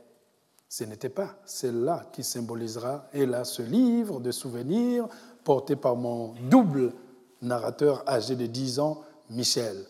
[0.69, 5.07] ce n'était pas celle-là qui symbolisera, hélas, ce livre de souvenirs
[5.43, 6.93] porté par mon double
[7.43, 9.85] narrateur âgé de 10 ans, Michel.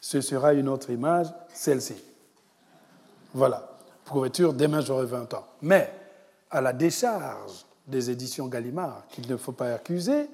[0.00, 1.96] Ce sera une autre image, celle-ci.
[3.34, 3.76] Voilà,
[4.08, 5.46] couverture, demain j'aurai 20 ans.
[5.62, 5.92] Mais
[6.50, 10.28] à la décharge des éditions Gallimard, qu'il ne faut pas accuser,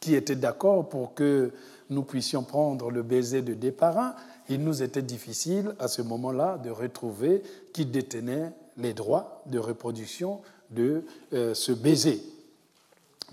[0.00, 1.52] qui étaient d'accord pour que
[1.90, 4.16] nous puissions prendre le baiser de départ,
[4.48, 10.40] il nous était difficile à ce moment-là de retrouver qui détenait les droits de reproduction
[10.70, 12.22] de euh, ce baiser.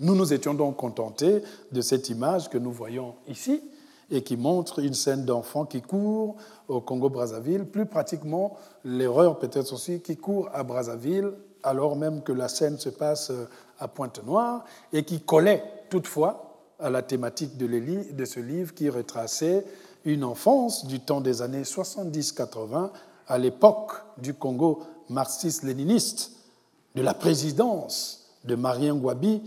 [0.00, 3.60] Nous nous étions donc contentés de cette image que nous voyons ici
[4.10, 6.36] et qui montre une scène d'enfant qui court
[6.68, 12.48] au Congo-Brazzaville, plus pratiquement l'erreur peut-être aussi qui court à Brazzaville alors même que la
[12.48, 13.32] scène se passe
[13.78, 19.64] à Pointe-Noire, et qui collait toutefois à la thématique de, ce livre qui retraçait
[20.04, 22.90] une enfance du temps des années 70-80,
[23.28, 26.32] à l'époque du Congo marxiste-léniniste,
[26.94, 29.42] de la présidence de Marien Gwabi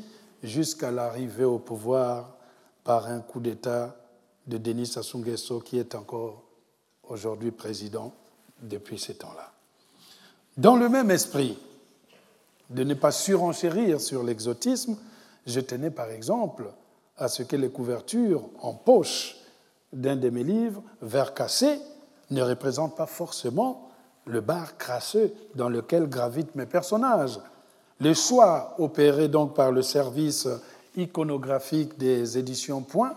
[0.45, 2.36] jusqu'à l'arrivée au pouvoir
[2.84, 3.95] par un coup d'État
[4.47, 5.21] de Denis Sassou
[5.62, 6.43] qui est encore
[7.03, 8.13] aujourd'hui président
[8.62, 9.51] depuis ces temps-là.
[10.58, 11.58] Dans le même esprit
[12.69, 14.97] de ne pas surenchérir sur l'exotisme,
[15.45, 16.71] je tenais par exemple
[17.17, 19.38] à ce que les couvertures en poche
[19.93, 21.79] d'un de mes livres, Vert cassé,
[22.31, 23.89] ne représentent pas forcément
[24.25, 27.39] le bar crasseux dans lequel gravitent mes personnages.
[28.01, 30.47] Le choix opéré donc par le service
[30.97, 33.15] iconographique des éditions Point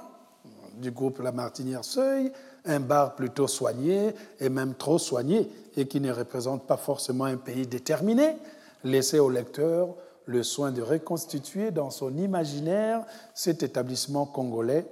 [0.75, 2.31] du groupe La Martinière Seuil,
[2.65, 7.37] un bar plutôt soigné et même trop soigné et qui ne représente pas forcément un
[7.37, 8.37] pays déterminé,
[8.85, 9.89] laissait au lecteur
[10.27, 14.87] le soin de reconstituer dans son imaginaire cet établissement congolais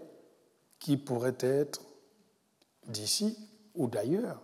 [0.80, 1.80] qui pourrait être
[2.88, 3.38] d'ici
[3.76, 4.40] ou d'ailleurs,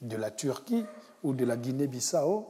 [0.00, 0.84] de la Turquie
[1.22, 2.46] ou de la Guinée-Bissau,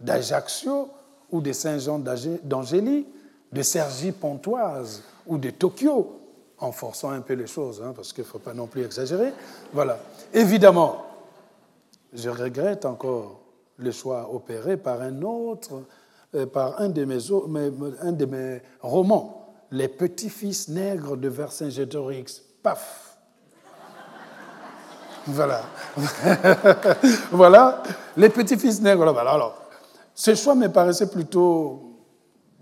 [0.00, 0.90] d'Ajaccio
[1.30, 3.06] ou de Saint-Jean d'Angély,
[3.52, 6.20] de Cergy-Pontoise ou de Tokyo,
[6.58, 9.32] en forçant un peu les choses, hein, parce qu'il ne faut pas non plus exagérer.
[9.72, 9.98] Voilà.
[10.34, 11.04] Évidemment,
[12.12, 13.40] je regrette encore
[13.76, 15.82] le choix opéré par un autre,
[16.34, 17.18] euh, par un de mes,
[18.02, 19.34] un de mes romans,
[19.70, 22.42] Les petits-fils nègres de Vercingétorix.
[22.62, 23.18] Paf
[25.26, 25.60] Voilà.
[27.30, 27.82] voilà,
[28.16, 29.16] les petits-fils nègres.
[29.18, 29.67] Alors,
[30.18, 31.84] ce choix me paraissait plutôt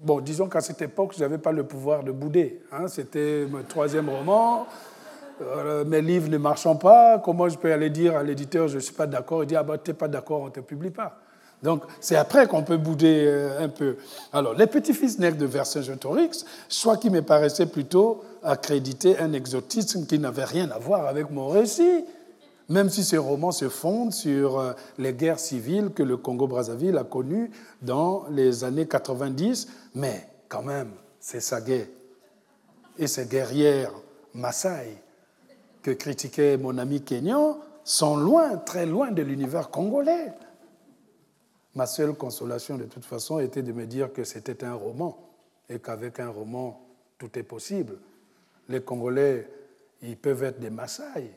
[0.03, 2.61] Bon, disons qu'à cette époque, je n'avais pas le pouvoir de bouder.
[2.71, 2.87] Hein.
[2.87, 4.67] C'était mon troisième roman.
[5.41, 7.19] Euh, mes livres ne marchant pas.
[7.19, 9.63] Comment je peux aller dire à l'éditeur, je ne suis pas d'accord Il dit, ah
[9.63, 11.17] ben, tu n'es pas d'accord, on ne te publie pas.
[11.63, 13.97] Donc, c'est après qu'on peut bouder euh, un peu.
[14.35, 20.19] Alors, Les Petits-Fils nègres de Vercingétorix, soit qui me paraissait plutôt accréditer un exotisme qui
[20.19, 22.05] n'avait rien à voir avec mon récit
[22.69, 27.05] même si ce roman se fonde sur euh, les guerres civiles que le Congo-Brazzaville a
[27.05, 27.51] connues
[27.83, 31.91] dans les années 90, mais quand même, c'est Saguet
[32.99, 33.93] et ses guerrières
[34.35, 35.03] Maasai
[35.83, 40.33] que critiquait mon ami Kenyan sont loin, très loin de l'univers congolais.
[41.77, 45.17] Ma seule consolation, de toute façon, était de me dire que c'était un roman
[45.69, 46.81] et qu'avec un roman,
[47.19, 47.99] tout est possible.
[48.69, 49.49] Les Congolais,
[50.03, 51.31] ils peuvent être des Maasai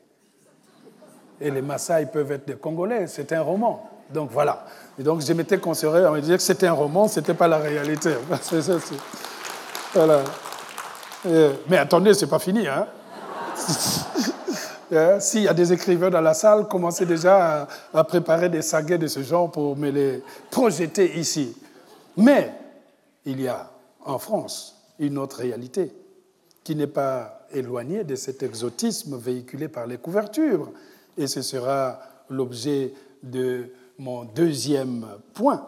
[1.41, 3.07] et les Maasai peuvent être des Congolais.
[3.07, 3.89] C'est un roman.
[4.13, 4.65] Donc voilà.
[4.97, 7.47] Et donc je m'étais consolé on me disait que c'était un roman, ce n'était pas
[7.47, 8.11] la réalité.
[9.93, 10.23] voilà.
[11.67, 12.67] mais attendez, ce n'est pas fini.
[12.67, 12.87] Hein
[14.91, 15.19] hein?
[15.19, 19.07] S'il y a des écrivains dans la salle, commencez déjà à, préparer des saguets de
[19.07, 21.55] ce genre pour me les projeter ici.
[22.17, 22.51] Mais
[23.25, 23.69] il y a
[24.03, 25.93] en France une autre réalité
[26.63, 30.71] qui n'est pas éloignée de cet exotisme véhiculé par les couvertures
[31.17, 32.93] et ce sera l'objet
[33.23, 35.67] de mon deuxième point.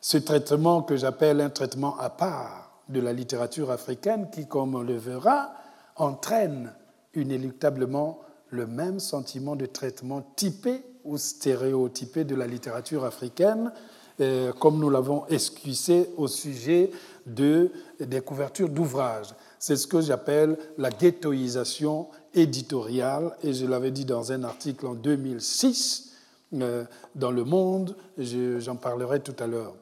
[0.00, 4.82] Ce traitement que j'appelle un traitement à part de la littérature africaine qui, comme on
[4.82, 5.52] le verra,
[5.96, 6.72] entraîne
[7.14, 8.20] inéluctablement
[8.50, 13.72] le même sentiment de traitement typé ou stéréotypé de la littérature africaine,
[14.20, 16.90] euh, comme nous l'avons esquissé au sujet
[17.26, 17.70] de,
[18.00, 19.34] des couvertures d'ouvrages.
[19.58, 24.94] C'est ce que j'appelle la ghettoisation éditoriale, et je l'avais dit dans un article en
[24.94, 26.12] 2006
[26.54, 29.74] euh, dans Le Monde, j'en parlerai tout à l'heure.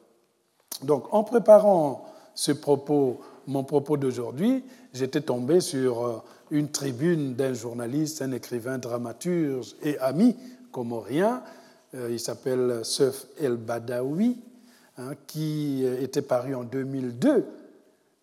[0.83, 4.63] Donc, en préparant ce propos, mon propos d'aujourd'hui,
[4.93, 10.35] j'étais tombé sur euh, une tribune d'un journaliste, un écrivain, dramaturge et ami
[10.71, 11.43] comorien,
[11.93, 14.37] euh, il s'appelle Seuf El Badawi,
[14.97, 17.45] hein, qui était paru en 2002.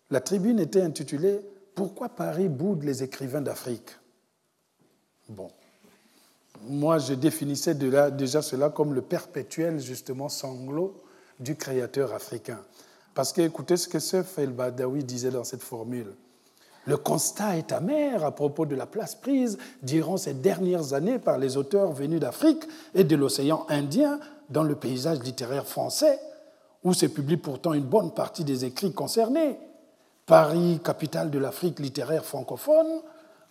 [0.09, 1.39] La tribune était intitulée
[1.75, 3.89] Pourquoi Paris boude les écrivains d'Afrique?
[5.33, 5.49] Bon.
[6.67, 10.95] Moi, je définissais déjà cela comme le perpétuel, justement, sanglot
[11.39, 12.59] du créateur africain.
[13.15, 16.13] Parce que, écoutez ce que Seuf El Badawi disait dans cette formule.
[16.85, 21.37] Le constat est amer à propos de la place prise durant ces dernières années par
[21.37, 26.19] les auteurs venus d'Afrique et de l'océan Indien dans le paysage littéraire français,
[26.83, 29.57] où se publie pourtant une bonne partie des écrits concernés.
[30.25, 33.01] Paris, capitale de l'Afrique littéraire francophone,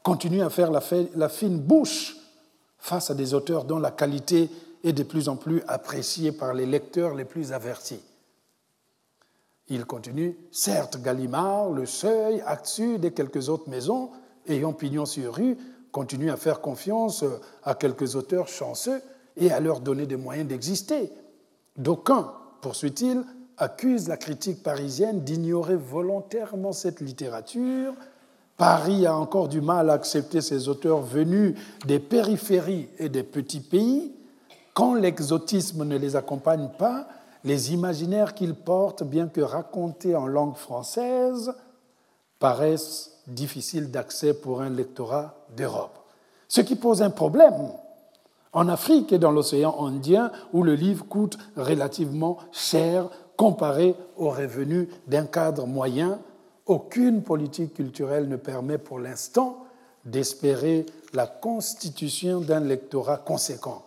[0.03, 2.17] continue à faire la, fine bouche
[2.79, 4.51] face à des auteurs dont la qualité
[4.85, 8.01] est de plus en plus appréciée par les lecteurs les plus avertis.
[9.69, 14.11] Il continue, certes, Gallimard, Le Seuil, Actu et quelques autres maisons
[14.49, 15.57] ayant pignon sur rue
[15.93, 17.25] continuent à faire confiance
[17.63, 19.01] à quelques auteurs chanceux
[19.37, 21.13] et à leur donner des moyens d'exister.
[21.77, 23.25] D'aucuns poursuit-il,
[23.57, 27.95] accuse la critique parisienne d'ignorer volontairement cette littérature.
[28.57, 31.55] Paris a encore du mal à accepter ces auteurs venus
[31.87, 34.13] des périphéries et des petits pays.
[34.75, 37.07] Quand l'exotisme ne les accompagne pas,
[37.45, 41.53] les imaginaires qu'ils portent, bien que racontés en langue française,
[42.39, 45.99] paraissent difficiles d'accès pour un lectorat d'Europe.
[46.49, 47.73] Ce qui pose un problème
[48.53, 54.89] en Afrique et dans l'océan Indien, où le livre coûte relativement cher comparé aux revenus
[55.07, 56.21] d'un cadre moyen,
[56.67, 59.67] aucune politique culturelle ne permet pour l'instant
[60.05, 63.85] d'espérer la constitution d'un lectorat conséquent.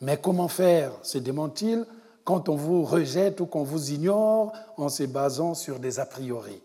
[0.00, 1.86] Mais comment faire, se demande-t-il,
[2.24, 6.60] quand on vous rejette ou qu'on vous ignore en se basant sur des a priori?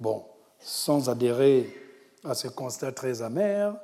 [0.00, 0.24] Bon,
[0.58, 1.74] sans adhérer
[2.24, 3.74] à ce constat très amer,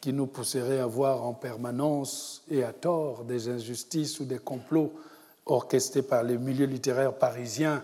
[0.00, 4.92] qui nous pousserait à voir en permanence et à tort des injustices ou des complots
[5.46, 7.82] orchestrés par les milieux littéraires parisiens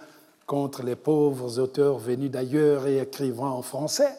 [0.51, 4.13] contre les pauvres auteurs venus d'ailleurs et écrivant en français.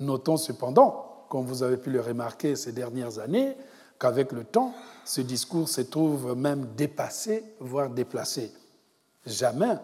[0.00, 3.54] Notons cependant, comme vous avez pu le remarquer ces dernières années,
[4.00, 4.72] qu'avec le temps,
[5.04, 8.52] ce discours se trouve même dépassé, voire déplacé.
[9.26, 9.74] Jamais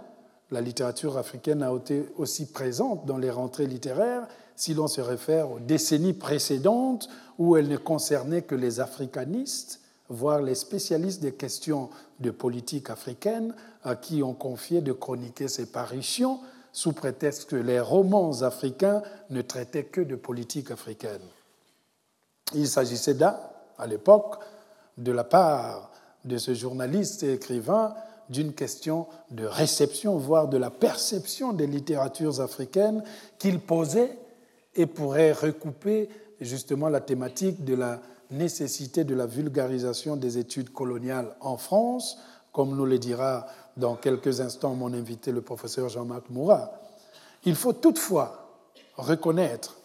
[0.51, 4.27] la littérature africaine a été aussi présente dans les rentrées littéraires
[4.57, 9.82] si l'on se réfère aux décennies précédentes où elle ne concernait que les africanistes,
[10.13, 11.89] voire les spécialistes des questions
[12.21, 16.39] de politique africaine, à qui on confiait de chroniquer ses parutions
[16.73, 21.23] sous prétexte que les romans africains ne traitaient que de politique africaine.
[22.55, 24.37] Il s'agissait là, à l'époque,
[24.99, 25.91] de la part
[26.25, 27.95] de ce journaliste et écrivain,
[28.29, 33.03] d'une question de réception, voire de la perception des littératures africaines
[33.39, 34.19] qu'il posait
[34.75, 36.09] et pourrait recouper
[36.41, 38.01] justement la thématique de la
[38.33, 42.19] nécessité de la vulgarisation des études coloniales en France,
[42.53, 46.73] comme nous le dira dans quelques instants mon invité, le professeur Jean-Marc Mourat.
[47.45, 48.61] Il faut toutefois
[48.97, 49.77] reconnaître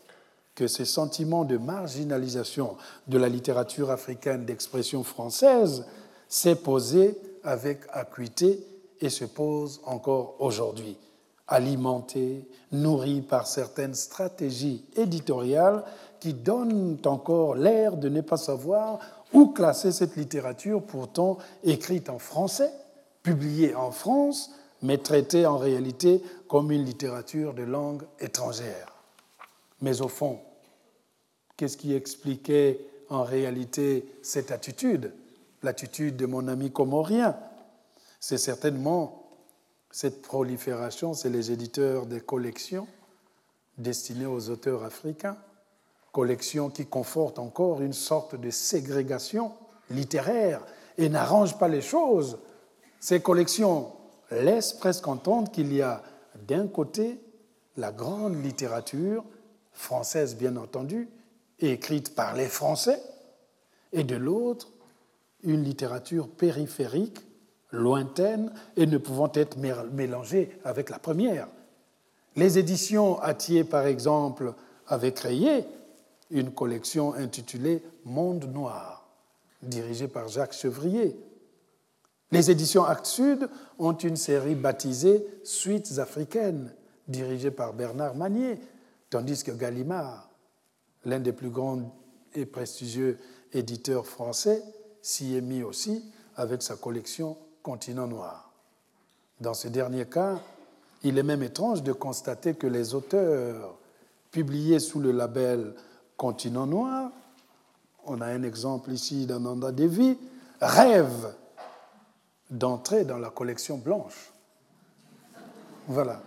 [0.56, 2.78] que ces sentiments de marginalisation
[3.08, 5.86] de la littérature africaine d'expression française
[6.28, 8.66] s'est posé avec acuité
[9.00, 10.98] et se pose encore aujourd'hui
[11.48, 15.84] alimenté, nourri par certaines stratégies éditoriales
[16.20, 19.00] qui donnent encore l'air de ne pas savoir
[19.34, 22.72] où classer cette littérature pourtant écrite en français,
[23.24, 24.52] publiée en France,
[24.82, 28.94] mais traitée en réalité comme une littérature de langue étrangère.
[29.82, 30.40] Mais au fond,
[31.56, 35.14] qu'est-ce qui expliquait en réalité cette attitude,
[35.64, 37.36] l'attitude de mon ami comorien?
[38.20, 39.24] C'est certainement
[39.92, 42.88] cette prolifération, c'est les éditeurs des collections
[43.78, 45.38] destinées aux auteurs africains,
[46.12, 49.52] collections qui confortent encore une sorte de ségrégation
[49.90, 50.62] littéraire
[50.98, 52.40] et n'arrangent pas les choses.
[53.00, 53.92] Ces collections
[54.32, 56.02] laissent presque entendre qu'il y a
[56.48, 57.20] d'un côté
[57.78, 59.24] la grande littérature,
[59.72, 61.10] française bien entendu,
[61.60, 63.02] écrite par les Français,
[63.94, 64.70] et de l'autre,
[65.44, 67.20] une littérature périphérique
[67.72, 71.48] lointaines et ne pouvant être mélangées avec la première.
[72.36, 74.54] Les éditions Atier, par exemple,
[74.88, 75.66] avaient créé
[76.32, 79.08] une collection intitulée Monde Noir,
[79.62, 81.20] dirigée par Jacques Chevrier.
[82.32, 83.50] Les éditions Actes Sud
[83.80, 86.74] ont une série baptisée Suites africaines,
[87.08, 88.60] dirigée par Bernard Manier,
[89.10, 90.30] tandis que Gallimard,
[91.06, 91.96] l'un des plus grands
[92.34, 93.18] et prestigieux
[93.54, 94.62] éditeurs français,
[95.02, 96.04] s'y est mis aussi
[96.36, 98.52] avec sa collection continent noir.
[99.40, 100.40] Dans ce dernier cas,
[101.04, 103.78] il est même étrange de constater que les auteurs
[104.32, 105.74] publiés sous le label
[106.18, 107.12] Continent noir,
[108.06, 110.18] on a un exemple ici d'Ananda Devi,
[110.60, 111.36] rêvent
[112.50, 114.32] d'entrer dans la collection blanche.
[115.88, 116.20] Voilà.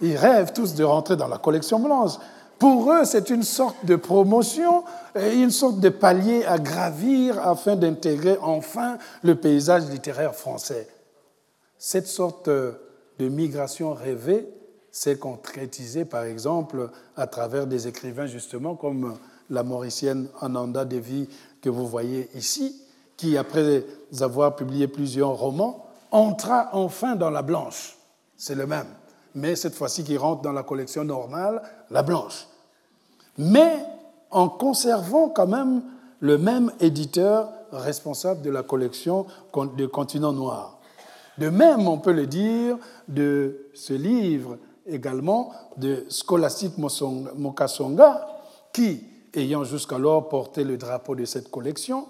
[0.00, 2.14] Ils rêvent tous de rentrer dans la collection blanche.
[2.58, 4.84] Pour eux, c'est une sorte de promotion
[5.16, 10.88] une sorte de palier à gravir afin d'intégrer enfin le paysage littéraire français.
[11.78, 12.78] Cette sorte de
[13.28, 14.48] migration rêvée
[14.90, 19.16] s'est concrétisée, par exemple, à travers des écrivains justement comme
[19.50, 21.28] la mauricienne Ananda Devi
[21.60, 22.82] que vous voyez ici,
[23.16, 23.84] qui, après
[24.20, 27.96] avoir publié plusieurs romans, entra enfin dans la blanche.
[28.36, 28.86] C'est le même
[29.38, 32.46] mais cette fois-ci qui rentre dans la collection normale, la blanche.
[33.36, 33.78] Mais
[34.30, 35.82] en conservant quand même
[36.20, 40.78] le même éditeur responsable de la collection de Continent Noir.
[41.38, 42.76] De même, on peut le dire
[43.06, 44.58] de ce livre
[44.88, 48.26] également de Scholastique Mokasonga,
[48.72, 49.02] qui,
[49.34, 52.06] ayant jusqu'alors porté le drapeau de cette collection,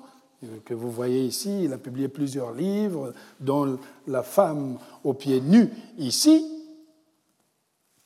[0.64, 1.64] que vous voyez ici.
[1.64, 6.47] Il a publié plusieurs livres, dont La femme aux pieds nus ici.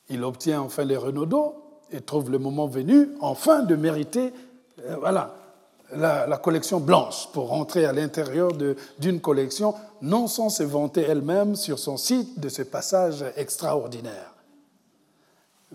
[0.09, 1.55] Il obtient enfin les Renaudot
[1.91, 4.33] et trouve le moment venu, enfin, de mériter
[4.85, 5.35] euh, voilà,
[5.95, 8.51] la, collection blanche pour rentrer à l'intérieur
[8.99, 14.33] d'une collection, non sans se vanter elle-même sur son site de ce passage extraordinaire.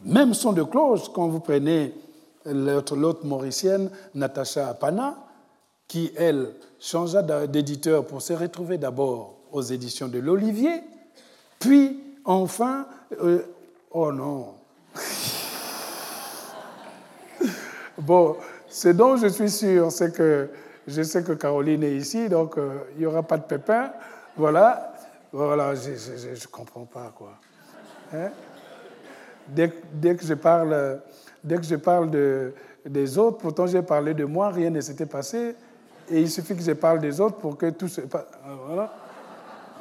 [0.04, 1.94] Même son de cloche, quand vous prenez
[2.44, 5.16] l'autre mauricienne, Natacha Apana,
[5.86, 10.82] qui, elle, changea d'éditeur pour se retrouver d'abord aux éditions de l'Olivier,
[11.58, 12.86] puis enfin,
[13.22, 13.42] euh,
[13.90, 14.54] oh non.
[17.98, 18.36] bon,
[18.68, 20.50] ce dont je suis sûr, c'est que
[20.86, 23.90] je sais que Caroline est ici, donc euh, il n'y aura pas de pépin.
[24.36, 24.92] Voilà,
[25.32, 27.32] voilà, je ne comprends pas quoi.
[28.14, 28.30] Hein?
[29.48, 31.00] Dès, que je parle,
[31.42, 32.52] dès que je parle de,
[32.84, 35.54] des autres, pourtant j'ai parlé de moi, rien ne s'était passé.
[36.10, 38.26] Et il suffit que je parle des autres pour que tout se passe.
[38.46, 38.92] Euh, voilà.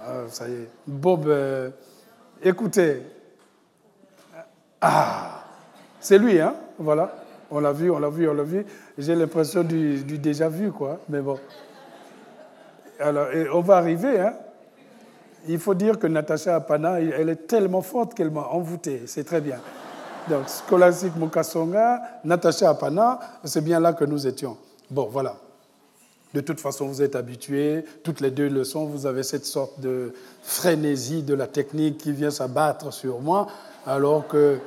[0.06, 0.70] Ah, ça y est.
[0.86, 1.70] Bob, euh,
[2.42, 3.04] écoutez.
[4.82, 5.44] Ah,
[6.00, 7.16] c'est lui, hein Voilà.
[7.50, 8.66] On l'a vu, on l'a vu, on l'a vu.
[8.98, 11.00] J'ai l'impression du, déjà vu, quoi.
[11.08, 11.40] Mais bon.
[13.00, 14.34] Alors, on va arriver, hein
[15.48, 19.04] Il faut dire que Natacha Apana, elle est tellement forte qu'elle m'a envoûté.
[19.06, 19.60] C'est très bien.
[20.30, 24.58] Donc, Scholastique Mukasonga, Natacha Apana, c'est bien là que nous étions.
[24.90, 25.36] Bon, voilà.
[26.34, 30.14] De toute façon, vous êtes habitués, toutes les deux leçons, vous avez cette sorte de
[30.44, 33.48] frénésie de la technique qui vient s'abattre sur moi,
[33.86, 34.60] alors que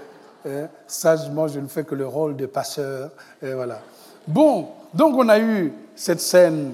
[0.47, 3.11] hein, sagement, je ne fais que le rôle de passeur.
[3.43, 3.81] Et voilà.
[4.27, 6.73] Bon, donc on a eu cette scène,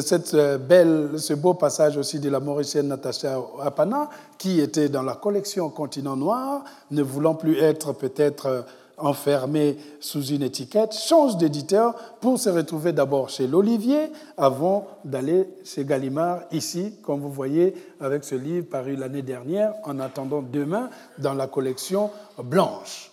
[0.00, 5.02] cette euh, belle, ce beau passage aussi de la Mauricienne Natacha Apana, qui était dans
[5.02, 8.64] la collection Continent Noir, ne voulant plus être peut-être
[8.98, 15.84] enfermé sous une étiquette, change d'éditeur pour se retrouver d'abord chez l'Olivier avant d'aller chez
[15.84, 21.34] Gallimard, ici, comme vous voyez, avec ce livre paru l'année dernière, en attendant demain, dans
[21.34, 22.10] la collection
[22.42, 23.10] blanche.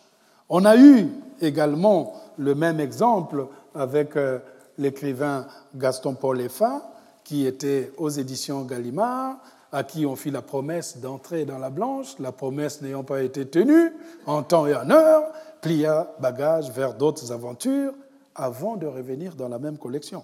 [0.49, 1.07] On a eu
[1.41, 4.39] également le même exemple avec euh,
[4.78, 6.82] l'écrivain Gaston Paul Effa,
[7.23, 9.38] qui était aux éditions Gallimard,
[9.71, 13.45] à qui on fit la promesse d'entrer dans la blanche, la promesse n'ayant pas été
[13.45, 13.91] tenue
[14.26, 15.23] en temps et en heure,
[15.61, 17.93] plia bagage vers d'autres aventures
[18.36, 20.23] avant de revenir dans la même collection.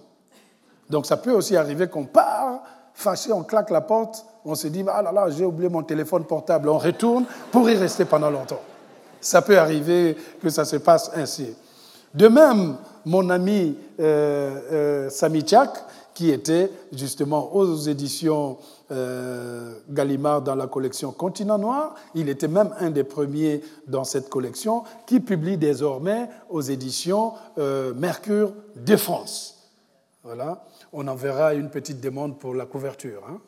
[0.88, 2.62] Donc ça peut aussi arriver qu'on part,
[2.94, 6.24] fâché, on claque la porte, on se dit Ah là là, j'ai oublié mon téléphone
[6.24, 8.60] portable, on retourne pour y rester pendant longtemps.
[9.20, 11.54] Ça peut arriver que ça se passe ainsi.
[12.14, 12.76] De même,
[13.06, 15.10] mon ami euh, euh
[16.14, 18.58] qui était justement aux éditions
[18.90, 21.94] euh, Gallimard dans la collection Continent Noir.
[22.14, 27.94] Il était même un des premiers dans cette collection qui publie désormais aux éditions euh,
[27.94, 29.70] Mercure de France.
[30.22, 30.66] Voilà.
[30.92, 33.22] On enverra une petite demande pour la couverture.
[33.30, 33.38] Hein.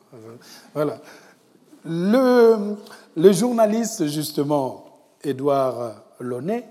[0.73, 0.99] Voilà.
[1.85, 2.75] Le,
[3.15, 4.85] le, journaliste, justement,
[5.23, 6.67] Édouard Launay,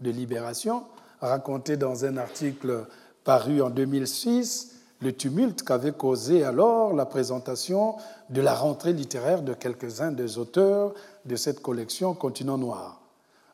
[0.00, 0.82] de Libération,
[1.20, 2.86] racontait dans un article
[3.24, 7.96] paru en 2006 le tumulte qu'avait causé alors la présentation
[8.28, 10.92] de la rentrée littéraire de quelques-uns des auteurs
[11.24, 13.00] de cette collection Continent Noir.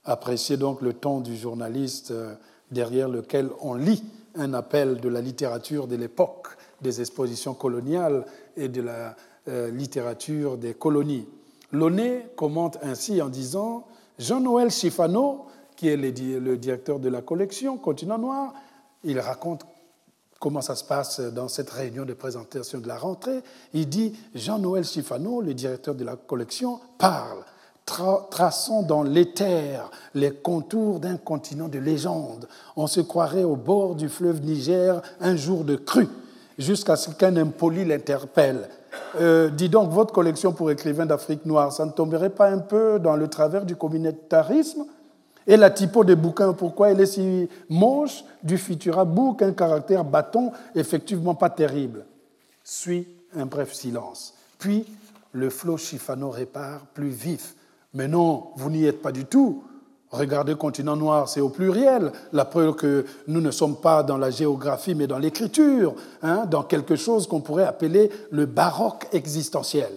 [0.05, 2.35] Appréciez donc le ton du journaliste euh,
[2.71, 4.05] derrière lequel on lit
[4.35, 6.49] un appel de la littérature de l'époque
[6.83, 8.25] des expositions coloniales
[8.57, 9.17] et de la
[9.49, 11.27] euh, littérature des colonies.
[11.73, 13.87] Launay commente ainsi en disant
[14.19, 15.47] Jean-Noël Chifano,
[15.77, 18.55] qui est le directeur de la collection Continent Noir,
[19.05, 19.65] il raconte
[20.41, 23.41] comment ça se passe dans cette réunion de présentation de la rentrée.
[23.73, 27.39] Il dit Jean-Noël Schifano, le directeur de la collection, parle,
[28.31, 32.49] traçant dans l'éther les contours d'un continent de légende.
[32.77, 36.09] On se croirait au bord du fleuve Niger un jour de crue,
[36.59, 38.69] jusqu'à ce qu'un impoli l'interpelle.
[39.21, 42.99] Euh, dis donc, votre collection pour écrivains d'Afrique noire, ça ne tomberait pas un peu
[42.99, 44.87] dans le travers du communautarisme?
[45.47, 50.05] Et la typo des bouquins, pourquoi elle est si moche du Futura Book, un caractère
[50.05, 52.05] bâton effectivement pas terrible.
[52.65, 54.35] Suit un bref silence.
[54.59, 54.87] Puis
[55.33, 57.55] le flot Chifano répare, plus vif.
[57.95, 59.63] Mais non, vous n'y êtes pas du tout.
[60.11, 64.31] Regardez Continent Noir, c'est au pluriel, la preuve que nous ne sommes pas dans la
[64.31, 69.91] géographie, mais dans l'écriture, hein, dans quelque chose qu'on pourrait appeler le baroque existentiel.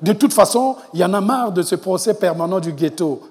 [0.00, 3.22] De toute façon, il y en a marre de ce procès permanent du ghetto.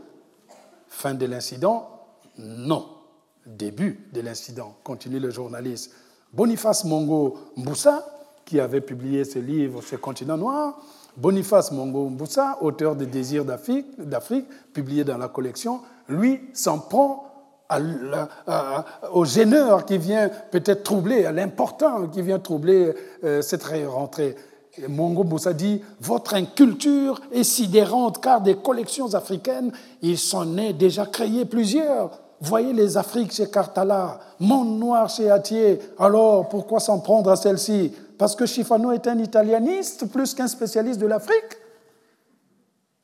[0.87, 1.89] Fin de l'incident
[2.37, 2.87] Non.
[3.45, 5.91] Début de l'incident, continue le journaliste.
[6.33, 8.03] Boniface Mongo Mboussa,
[8.43, 10.79] qui avait publié ce livre sur Continent Noir,
[11.15, 13.85] Boniface Mongo Mboussa, auteur des Désirs d'Afrique,
[14.73, 17.31] publié dans la collection, lui s'en prend
[19.11, 22.93] au gêneur qui vient peut-être troubler, à l'important qui vient troubler
[23.23, 24.35] euh, cette rentrée.
[24.89, 29.71] Mongo Moussa dit Votre inculture est sidérante car des collections africaines,
[30.01, 32.19] il s'en est déjà créé plusieurs.
[32.41, 35.79] Voyez les Afriques chez Cartala, Monde Noir chez Atier.
[35.97, 37.93] Alors pourquoi s'en prendre à celle-ci?
[38.17, 41.57] Parce que Chifano est un italianiste plus qu'un spécialiste de l'Afrique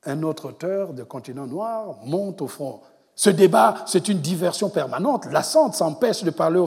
[0.06, 2.82] Un autre auteur de Continent Noir monte au fond.
[3.16, 5.26] Ce débat, c'est une diversion permanente.
[5.26, 6.64] La lassante, s'empêche de parler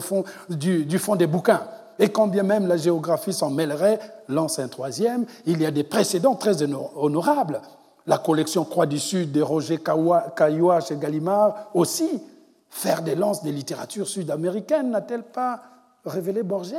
[0.49, 1.63] du fond des bouquins.
[1.99, 5.85] Et quand bien même la géographie s'en mêlerait, lance un troisième, il y a des
[5.85, 7.61] précédents très honorables.
[8.07, 12.23] La collection Croix du Sud de Roger Caillois chez Gallimard aussi.
[12.69, 15.63] Faire des lances des littératures sud-américaines n'a-t-elle pas
[16.05, 16.75] révélé Borges?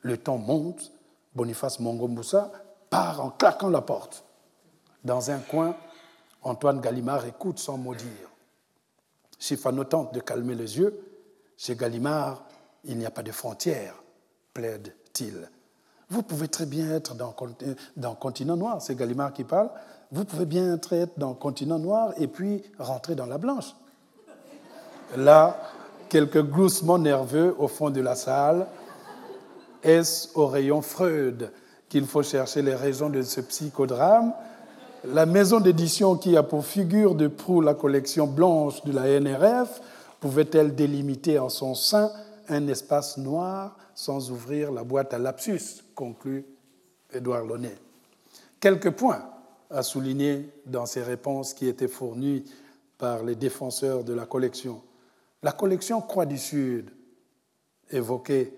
[0.00, 0.90] Le temps monte,
[1.34, 2.50] Boniface Mongombusa
[2.90, 4.24] part en claquant la porte.
[5.04, 5.76] Dans un coin,
[6.42, 8.28] Antoine Gallimard écoute sans mot dire.
[9.88, 11.00] Tente de calmer les yeux.
[11.56, 12.44] Chez Gallimard,
[12.84, 14.02] il n'y a pas de frontières,
[14.54, 15.48] plaide-t-il.
[16.10, 17.34] Vous pouvez très bien être dans,
[17.96, 19.70] dans Continent Noir, c'est Gallimard qui parle,
[20.10, 23.74] vous pouvez bien être dans Continent Noir et puis rentrer dans la Blanche.
[25.16, 25.56] Là,
[26.12, 28.66] quelques gloussements nerveux au fond de la salle.
[29.82, 31.50] Est-ce au rayon Freud
[31.88, 34.34] qu'il faut chercher les raisons de ce psychodrame?
[35.06, 39.80] La maison d'édition qui a pour figure de proue la collection blanche de la NRF
[40.20, 42.12] pouvait-elle délimiter en son sein
[42.48, 46.44] un espace noir sans ouvrir la boîte à lapsus, conclut
[47.12, 47.76] Édouard Launay.
[48.60, 49.28] Quelques points
[49.70, 52.44] à souligner dans ces réponses qui étaient fournies
[52.98, 54.82] par les défenseurs de la collection.
[55.42, 56.90] La collection Croix du Sud,
[57.90, 58.52] évoquée,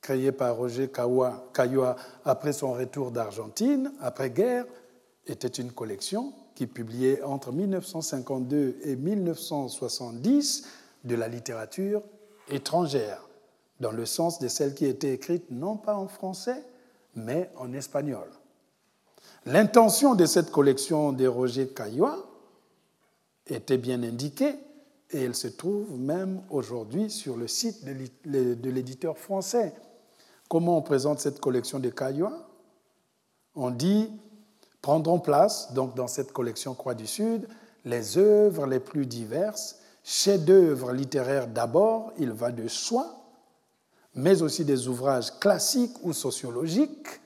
[0.00, 4.66] créée par Roger Caillois après son retour d'Argentine, après-guerre,
[5.26, 10.66] était une collection qui publiait entre 1952 et 1970
[11.04, 12.02] de la littérature
[12.50, 13.26] étrangères,
[13.80, 16.62] dans le sens de celles qui étaient écrites non pas en français,
[17.14, 18.28] mais en espagnol.
[19.46, 22.26] L'intention de cette collection de Roger Caillois
[23.46, 24.54] était bien indiquée
[25.10, 29.74] et elle se trouve même aujourd'hui sur le site de l'éditeur français.
[30.48, 32.48] Comment on présente cette collection de Caillois?
[33.54, 34.10] On dit
[34.82, 37.48] prendront place donc dans cette collection Croix du Sud
[37.84, 43.20] les œuvres les plus diverses chef-d'œuvre littéraire d'abord, il va de soi,
[44.14, 47.20] mais aussi des ouvrages classiques ou sociologiques,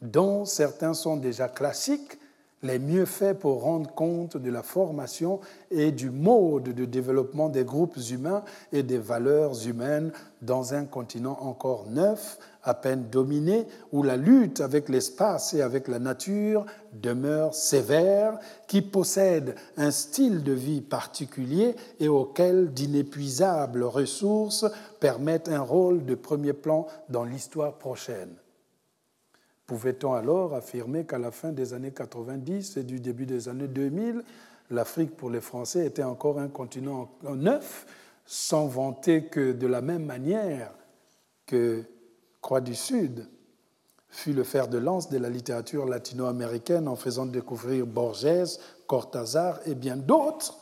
[0.00, 2.18] dont certains sont déjà classiques,
[2.64, 5.38] les mieux faits pour rendre compte de la formation
[5.70, 8.42] et du mode de développement des groupes humains
[8.72, 10.10] et des valeurs humaines
[10.40, 15.88] dans un continent encore neuf, à peine dominé, où la lutte avec l'espace et avec
[15.88, 24.64] la nature demeure sévère, qui possède un style de vie particulier et auquel d'inépuisables ressources
[25.00, 28.34] permettent un rôle de premier plan dans l'histoire prochaine.
[29.66, 34.22] Pouvait-on alors affirmer qu'à la fin des années 90 et du début des années 2000,
[34.70, 37.86] l'Afrique pour les Français était encore un continent neuf,
[38.26, 40.72] sans vanter que de la même manière
[41.46, 41.82] que
[42.40, 43.26] Croix du Sud
[44.08, 49.74] fut le fer de lance de la littérature latino-américaine en faisant découvrir Borges, Cortázar et
[49.74, 50.58] bien d'autres,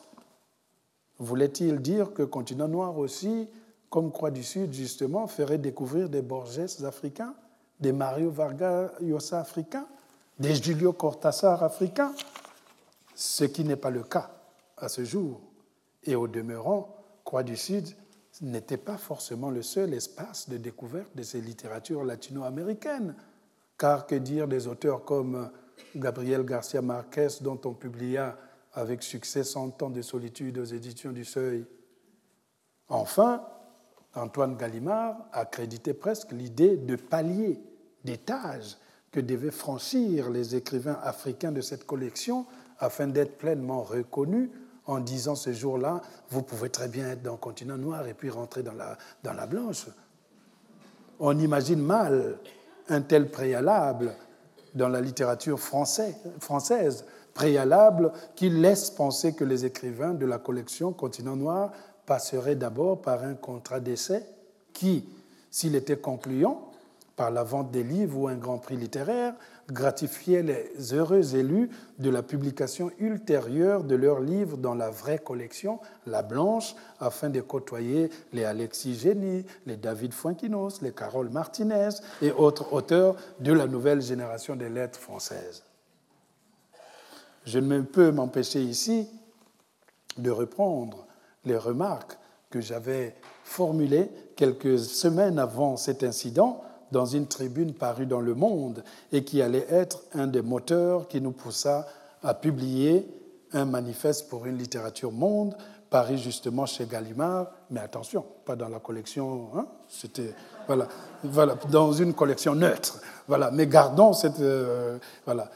[1.18, 3.48] voulait-il dire que Continent Noir aussi,
[3.90, 7.34] comme Croix du Sud justement, ferait découvrir des Borges africains?
[7.82, 9.88] Des Mario Vargas Llosa africains,
[10.38, 12.14] des Julio Cortázar africains,
[13.14, 14.30] ce qui n'est pas le cas
[14.76, 15.40] à ce jour.
[16.04, 17.88] Et au demeurant, Croix du Sud
[18.40, 23.16] n'était pas forcément le seul espace de découverte de ces littératures latino-américaines,
[23.76, 25.50] car que dire des auteurs comme
[25.96, 28.38] Gabriel Garcia Marquez, dont on publia
[28.74, 31.66] avec succès Cent ans de solitude aux éditions du Seuil.
[32.88, 33.44] Enfin,
[34.14, 37.60] Antoine Gallimard a presque l'idée de pallier
[38.04, 38.76] des tâches
[39.10, 42.46] que devaient franchir les écrivains africains de cette collection
[42.78, 44.50] afin d'être pleinement reconnus
[44.86, 48.30] en disant ce jour-là, vous pouvez très bien être dans le continent noir et puis
[48.30, 49.86] rentrer dans la, dans la blanche.
[51.20, 52.38] On imagine mal
[52.88, 54.12] un tel préalable
[54.74, 61.36] dans la littérature française, préalable qui laisse penser que les écrivains de la collection Continent
[61.36, 61.72] Noir
[62.06, 64.24] passeraient d'abord par un contrat d'essai
[64.72, 65.08] qui,
[65.50, 66.71] s'il était concluant,
[67.16, 69.34] par la vente des livres ou un grand prix littéraire,
[69.68, 75.78] gratifiait les heureux élus de la publication ultérieure de leurs livres dans la vraie collection,
[76.06, 81.90] la blanche, afin de côtoyer les Alexis Génie, les David Fuenquinos, les Carole Martinez
[82.20, 85.62] et autres auteurs de la nouvelle génération des lettres françaises.
[87.44, 89.08] Je ne peux m'empêcher ici
[90.16, 91.06] de reprendre
[91.44, 92.18] les remarques
[92.50, 96.62] que j'avais formulées quelques semaines avant cet incident
[96.92, 101.20] dans une tribune parue dans Le Monde et qui allait être un des moteurs qui
[101.20, 101.88] nous poussa
[102.22, 103.08] à publier
[103.52, 105.56] un manifeste pour une littérature monde,
[105.90, 110.34] paru justement chez Gallimard, mais attention, pas dans la collection, hein, c'était
[110.66, 110.88] voilà,
[111.22, 115.50] voilà, dans une collection neutre, voilà, mais gardons cette euh, voilà,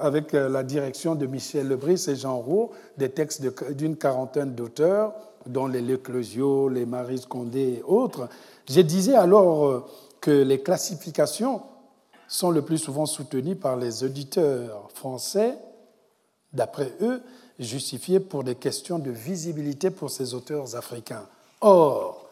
[0.00, 3.42] avec la direction de Michel Lebris et Jean Roux, des textes
[3.72, 5.12] d'une quarantaine d'auteurs,
[5.46, 8.28] dont les Leclosio, les Marie Condé et autres.
[8.68, 9.84] Je disais alors euh,
[10.22, 11.62] que les classifications
[12.28, 15.58] sont le plus souvent soutenues par les auditeurs français,
[16.54, 17.20] d'après eux,
[17.58, 21.26] justifiées pour des questions de visibilité pour ces auteurs africains.
[21.60, 22.26] Or,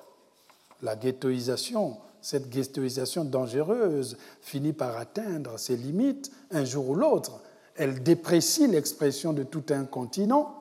[0.82, 7.41] la ghettoisation, cette ghettoisation dangereuse, finit par atteindre ses limites un jour ou l'autre.
[7.74, 10.55] Elle déprécie l'expression de tout un continent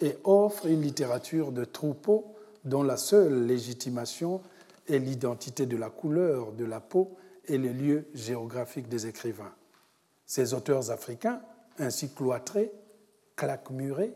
[0.00, 2.24] et offre une littérature de troupeau
[2.64, 4.40] dont la seule légitimation
[4.88, 7.16] est l'identité de la couleur de la peau
[7.46, 9.52] et le lieu géographique des écrivains.
[10.26, 11.40] Ces auteurs africains,
[11.78, 12.72] ainsi cloîtrés,
[13.36, 14.14] claquemurés,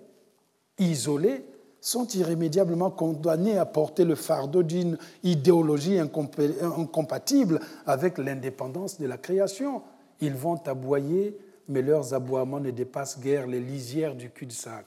[0.79, 1.45] isolés,
[1.81, 9.83] sont irrémédiablement condamnés à porter le fardeau d'une idéologie incompatible avec l'indépendance de la création.
[10.21, 14.85] Ils vont aboyer, mais leurs aboiements ne dépassent guère les lisières du cul-de-sac.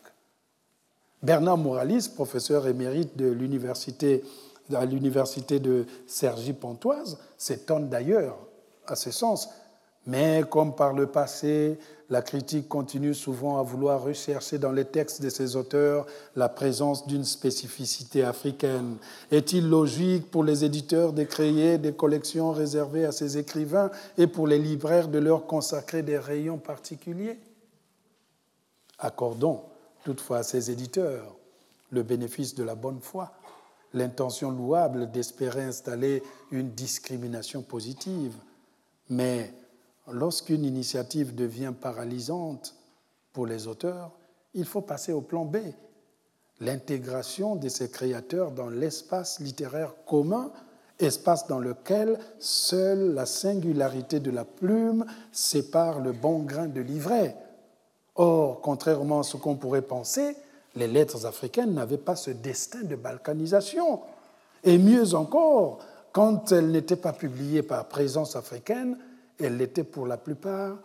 [1.23, 4.23] Bernard Moralis, professeur émérite de l'université
[4.73, 8.37] à l'université de Cergy-Pontoise, s'étonne d'ailleurs
[8.87, 9.49] à ce sens.
[10.05, 15.21] Mais comme par le passé, la critique continue souvent à vouloir rechercher dans les textes
[15.21, 16.05] de ces auteurs
[16.35, 18.97] la présence d'une spécificité africaine.
[19.31, 24.45] Est-il logique pour les éditeurs de créer des collections réservées à ces écrivains et pour
[24.45, 27.39] les libraires de leur consacrer des rayons particuliers?
[28.99, 29.61] Accordons
[30.03, 31.33] toutefois à ces éditeurs
[31.91, 33.31] le bénéfice de la bonne foi
[33.93, 38.35] l'intention louable d'espérer installer une discrimination positive.
[39.09, 39.53] Mais
[40.11, 42.75] lorsqu'une initiative devient paralysante
[43.31, 44.11] pour les auteurs,
[44.53, 45.57] il faut passer au plan B,
[46.59, 50.51] l'intégration de ces créateurs dans l'espace littéraire commun,
[50.99, 57.35] espace dans lequel seule la singularité de la plume sépare le bon grain de l'ivraie.
[58.15, 60.35] Or, contrairement à ce qu'on pourrait penser,
[60.75, 64.01] les lettres africaines n'avaient pas ce destin de balkanisation.
[64.63, 65.79] Et mieux encore,
[66.11, 68.97] quand elles n'étaient pas publiées par présence africaine,
[69.39, 70.77] elles l'étaient pour la plupart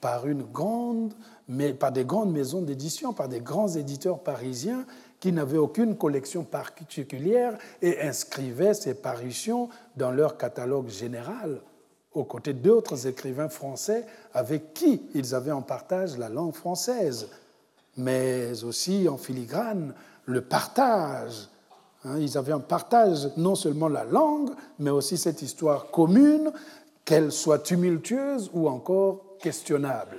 [0.00, 1.14] par une grande,
[1.48, 4.84] mais par des grandes maisons d'édition, par des grands éditeurs parisiens
[5.18, 11.62] qui n'avaient aucune collection particulière et inscrivaient ces parutions dans leur catalogue général,
[12.12, 14.04] aux côtés d'autres écrivains français
[14.34, 17.28] avec qui ils avaient en partage la langue française
[17.96, 19.94] mais aussi en filigrane
[20.26, 21.48] le partage.
[22.04, 26.52] Hein, ils avaient un partage non seulement la langue, mais aussi cette histoire commune,
[27.04, 30.16] qu'elle soit tumultueuse ou encore questionnable.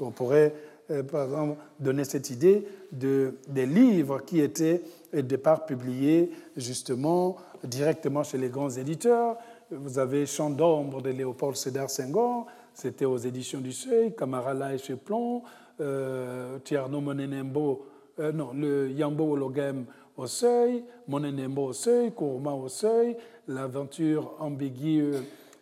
[0.00, 0.54] On pourrait,
[0.90, 4.82] euh, par exemple, donner cette idée de, des livres qui étaient
[5.16, 9.36] au départ publiés justement directement chez les grands éditeurs.
[9.70, 14.78] Vous avez Chant d'ombre de Léopold Sédar Senghor, c'était aux éditions du Seuil, Camarala et
[14.78, 15.42] Cheplon,
[15.80, 16.58] euh,
[17.00, 17.86] Monenembo,
[18.18, 19.84] euh, non, le Yambo Ologem
[20.16, 23.16] au seuil, Monenembo au seuil, Kourma au seuil,
[23.48, 25.12] l'aventure ambiguë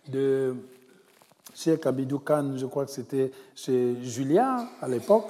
[0.09, 0.55] de
[1.55, 5.27] Cheikh Abidou Khan, je crois que c'était chez Julia à l'époque,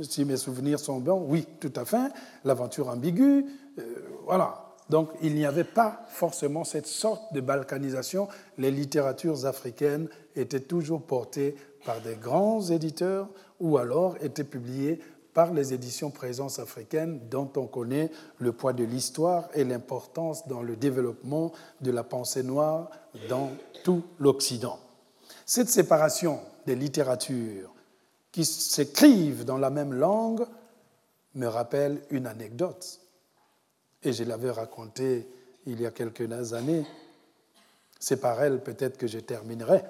[0.00, 2.12] si mes souvenirs sont bons, oui, tout à fait,
[2.44, 3.46] l'aventure ambiguë,
[3.78, 3.82] euh,
[4.24, 4.60] voilà.
[4.90, 8.28] Donc il n'y avait pas forcément cette sorte de balkanisation.
[8.58, 11.56] Les littératures africaines étaient toujours portées
[11.86, 13.28] par des grands éditeurs
[13.60, 15.00] ou alors étaient publiés
[15.34, 20.62] par les éditions Présence africaine dont on connaît le poids de l'histoire et l'importance dans
[20.62, 22.88] le développement de la pensée noire
[23.28, 23.50] dans
[23.82, 24.78] tout l'Occident.
[25.44, 27.74] Cette séparation des littératures
[28.32, 30.46] qui s'écrivent dans la même langue
[31.34, 33.00] me rappelle une anecdote,
[34.02, 35.28] et je l'avais racontée
[35.66, 36.86] il y a quelques années.
[37.98, 39.82] C'est par elle peut-être que je terminerai.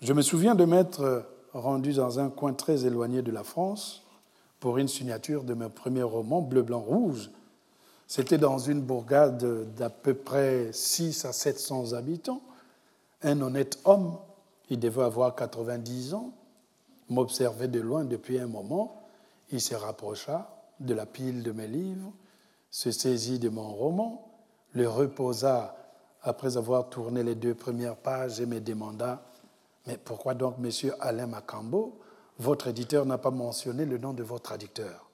[0.00, 4.02] Je me souviens de m'être rendu dans un coin très éloigné de la France
[4.60, 7.30] pour une signature de mon premier roman, Bleu, Blanc, Rouge.
[8.06, 12.42] C'était dans une bourgade d'à peu près 6 à 700 habitants.
[13.22, 14.18] Un honnête homme,
[14.70, 16.32] il devait avoir 90 ans,
[17.08, 19.02] m'observait de loin depuis un moment.
[19.50, 20.50] Il se rapprocha
[20.80, 22.12] de la pile de mes livres,
[22.70, 24.28] se saisit de mon roman,
[24.72, 25.76] le reposa
[26.22, 29.22] après avoir tourné les deux premières pages et me demanda
[29.86, 31.98] mais pourquoi donc, monsieur Alain Macambo,
[32.38, 35.10] votre éditeur n'a pas mentionné le nom de votre traducteur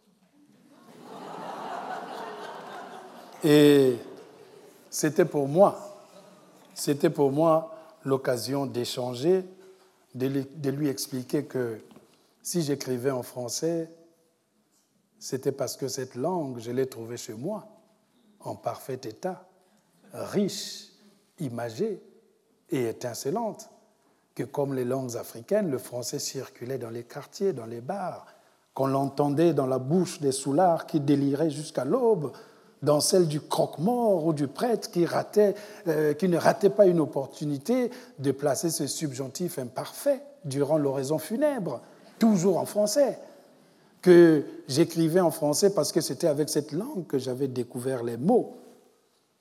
[3.45, 3.97] Et
[4.91, 6.03] c'était pour moi,
[6.75, 9.45] c'était pour moi l'occasion d'échanger,
[10.15, 11.79] de, lui expliquer que
[12.43, 13.91] si j'écrivais en français,
[15.19, 17.69] c'était parce que cette langue, je l'ai trouvée chez moi,
[18.41, 19.47] en parfait état,
[20.13, 20.89] riche,
[21.39, 22.03] imagée
[22.71, 23.71] et étincelante,
[24.39, 28.25] que comme les langues africaines, le français circulait dans les quartiers, dans les bars,
[28.73, 32.31] qu'on l'entendait dans la bouche des soulards qui déliraient jusqu'à l'aube,
[32.81, 35.57] dans celle du croque-mort ou du prêtre qui, ratait,
[35.89, 41.81] euh, qui ne ratait pas une opportunité de placer ce subjonctif imparfait durant l'oraison funèbre,
[42.21, 43.19] toujours en français,
[44.03, 48.55] que j'écrivais en français parce que c'était avec cette langue que j'avais découvert les mots,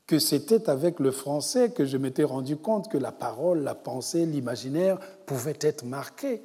[0.08, 4.26] que c'était avec le français que je m'étais rendu compte que la parole, la pensée,
[4.26, 6.42] l'imaginaire pouvaient être marqués,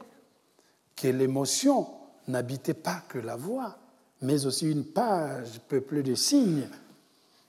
[0.97, 1.87] que l'émotion
[2.27, 3.77] n'habitait pas que la voix,
[4.21, 6.69] mais aussi une page peuplée de signes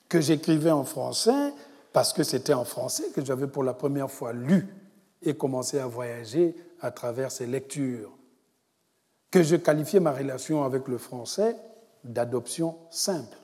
[0.08, 1.52] que j'écrivais en français
[1.92, 4.68] parce que c'était en français que j'avais pour la première fois lu
[5.24, 8.12] et commencé à voyager à travers ces lectures,
[9.32, 11.56] que je qualifiais ma relation avec le français
[12.04, 13.38] d'adoption simple.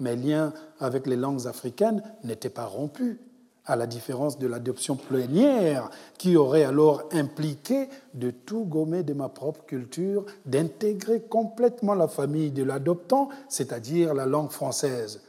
[0.00, 3.18] Mes liens avec les langues africaines n'étaient pas rompus,
[3.66, 9.28] à la différence de l'adoption plénière qui aurait alors impliqué de tout gommer de ma
[9.28, 15.20] propre culture, d'intégrer complètement la famille de l'adoptant, c'est-à-dire la langue française,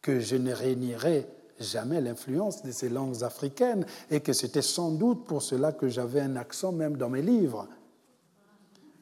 [0.00, 1.26] que je ne réunirais
[1.58, 6.20] jamais l'influence de ces langues africaines et que c'était sans doute pour cela que j'avais
[6.20, 7.66] un accent même dans mes livres,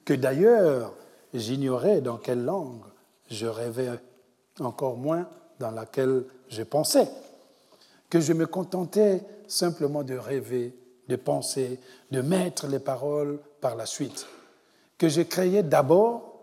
[0.05, 0.95] que d'ailleurs
[1.35, 2.85] j'ignorais dans quelle langue
[3.29, 3.91] je rêvais
[4.61, 5.29] encore moins
[5.59, 7.09] dans laquelle je pensais
[8.11, 10.75] que je me contentais simplement de rêver,
[11.09, 11.81] de penser,
[12.11, 14.27] de mettre les paroles par la suite,
[14.99, 16.41] que je créais d'abord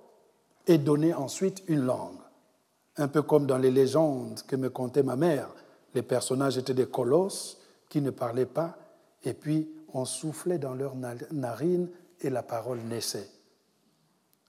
[0.68, 2.20] et donnais ensuite une langue,
[2.98, 5.50] un peu comme dans les légendes que me contait ma mère.
[5.94, 7.58] Les personnages étaient des colosses
[7.90, 8.78] qui ne parlaient pas,
[9.24, 10.96] et puis on soufflait dans leurs
[11.32, 11.90] narines
[12.22, 13.30] et la parole naissait.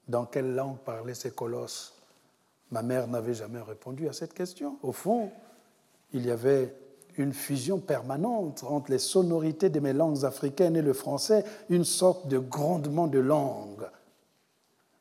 [0.07, 1.93] Dans quelle langue parlaient ces colosses?
[2.73, 4.79] Ma mère n'avait jamais répondu à cette question.
[4.81, 5.29] Au fond,
[6.11, 6.73] il y avait
[7.17, 12.27] une fusion permanente entre les sonorités de mes langues africaines et le français, une sorte
[12.29, 13.87] de grondement de langue.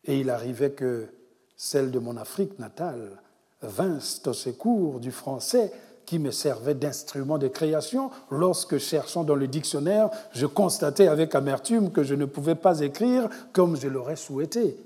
[0.05, 1.09] Et il arrivait que
[1.57, 3.23] celles de mon Afrique natale
[3.63, 5.73] vinssent au secours du français
[6.05, 11.91] qui me servait d'instrument de création lorsque, cherchant dans le dictionnaire, je constatais avec amertume
[11.91, 14.77] que je ne pouvais pas écrire comme je l'aurais souhaité.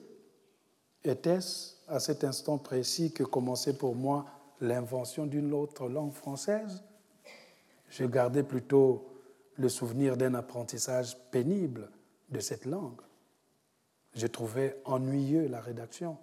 [1.02, 4.26] Était-ce à cet instant précis que commençait pour moi
[4.60, 6.82] l'invention d'une autre langue française
[7.90, 9.06] je gardais plutôt
[9.56, 11.90] le souvenir d'un apprentissage pénible
[12.30, 13.00] de cette langue.
[14.14, 16.16] Je trouvais ennuyeux la rédaction.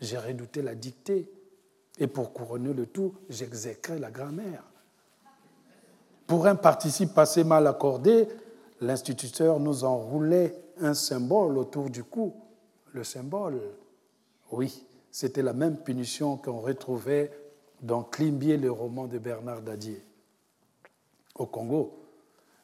[0.00, 1.30] J'ai redouté la dictée.
[1.98, 4.62] Et pour couronner le tout, j'exécrais la grammaire.
[6.26, 8.28] Pour un participe passé mal accordé,
[8.80, 12.34] l'instituteur nous enroulait un symbole autour du cou.
[12.92, 13.60] Le symbole,
[14.52, 17.30] oui, c'était la même punition qu'on retrouvait
[17.82, 20.04] dans Climbier, le roman de Bernard Dadier
[21.34, 21.96] au Congo.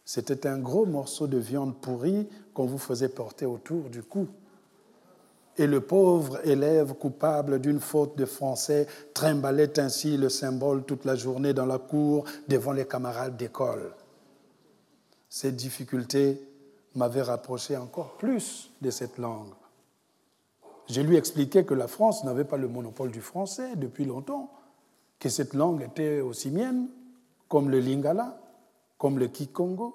[0.05, 4.29] C'était un gros morceau de viande pourrie qu'on vous faisait porter autour du cou.
[5.59, 11.17] Et le pauvre élève coupable d'une faute de français trimbalait ainsi le symbole toute la
[11.17, 13.95] journée dans la cour devant les camarades d'école.
[15.29, 16.41] Cette difficulté
[16.95, 19.55] m'avait rapproché encore plus de cette langue.
[20.89, 24.51] Je lui expliquais que la France n'avait pas le monopole du français depuis longtemps,
[25.19, 26.89] que cette langue était aussi mienne,
[27.49, 28.39] comme le lingala,
[28.99, 29.95] comme le Kikongo,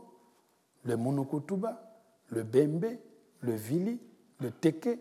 [0.83, 1.81] le Monokotuba,
[2.29, 2.85] le Bembe,
[3.41, 3.99] le Vili,
[4.39, 4.99] le Teke,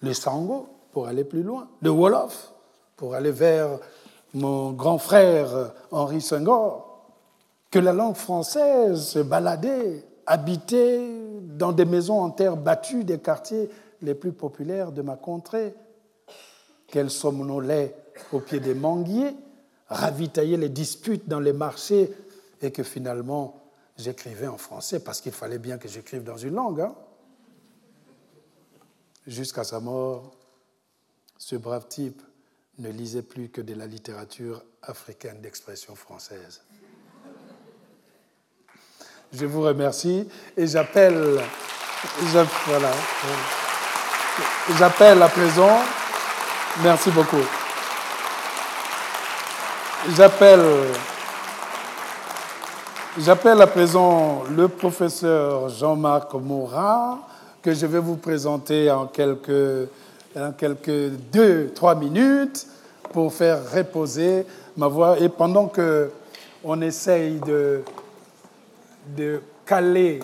[0.00, 2.52] le Sango, pour aller plus loin, le Wolof,
[2.96, 3.78] pour aller vers
[4.34, 7.06] mon grand frère Henri Senghor,
[7.70, 11.06] que la langue française se baladait, habitait
[11.42, 13.68] dans des maisons en terre battue des quartiers
[14.02, 15.74] les plus populaires de ma contrée,
[16.86, 17.94] qu'elle somnolait
[18.32, 19.34] au pied des manguiers,
[19.88, 22.12] ravitaillait les disputes dans les marchés
[22.60, 23.62] et que finalement
[23.96, 26.80] j'écrivais en français parce qu'il fallait bien que j'écrive dans une langue.
[26.80, 26.94] Hein.
[29.26, 30.32] Jusqu'à sa mort,
[31.36, 32.22] ce brave type
[32.78, 36.62] ne lisait plus que de la littérature africaine d'expression française.
[39.32, 40.26] Je vous remercie
[40.56, 41.40] et j'appelle,
[42.66, 42.92] voilà,
[44.78, 45.78] j'appelle à présent,
[46.82, 47.44] merci beaucoup,
[50.16, 50.62] j'appelle
[53.20, 57.18] J'appelle à présent le professeur Jean-Marc Morat,
[57.60, 59.88] que je vais vous présenter en quelques,
[60.36, 62.64] en quelques deux, trois minutes,
[63.12, 65.18] pour faire reposer ma voix.
[65.18, 66.12] Et pendant que
[66.62, 67.82] on essaye de,
[69.16, 70.20] de caler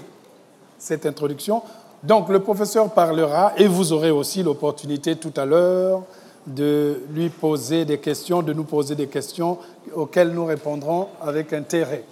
[0.78, 1.62] cette introduction,
[2.04, 6.04] donc le professeur parlera et vous aurez aussi l'opportunité tout à l'heure
[6.46, 9.58] de lui poser des questions, de nous poser des questions
[9.94, 12.04] auxquelles nous répondrons avec intérêt.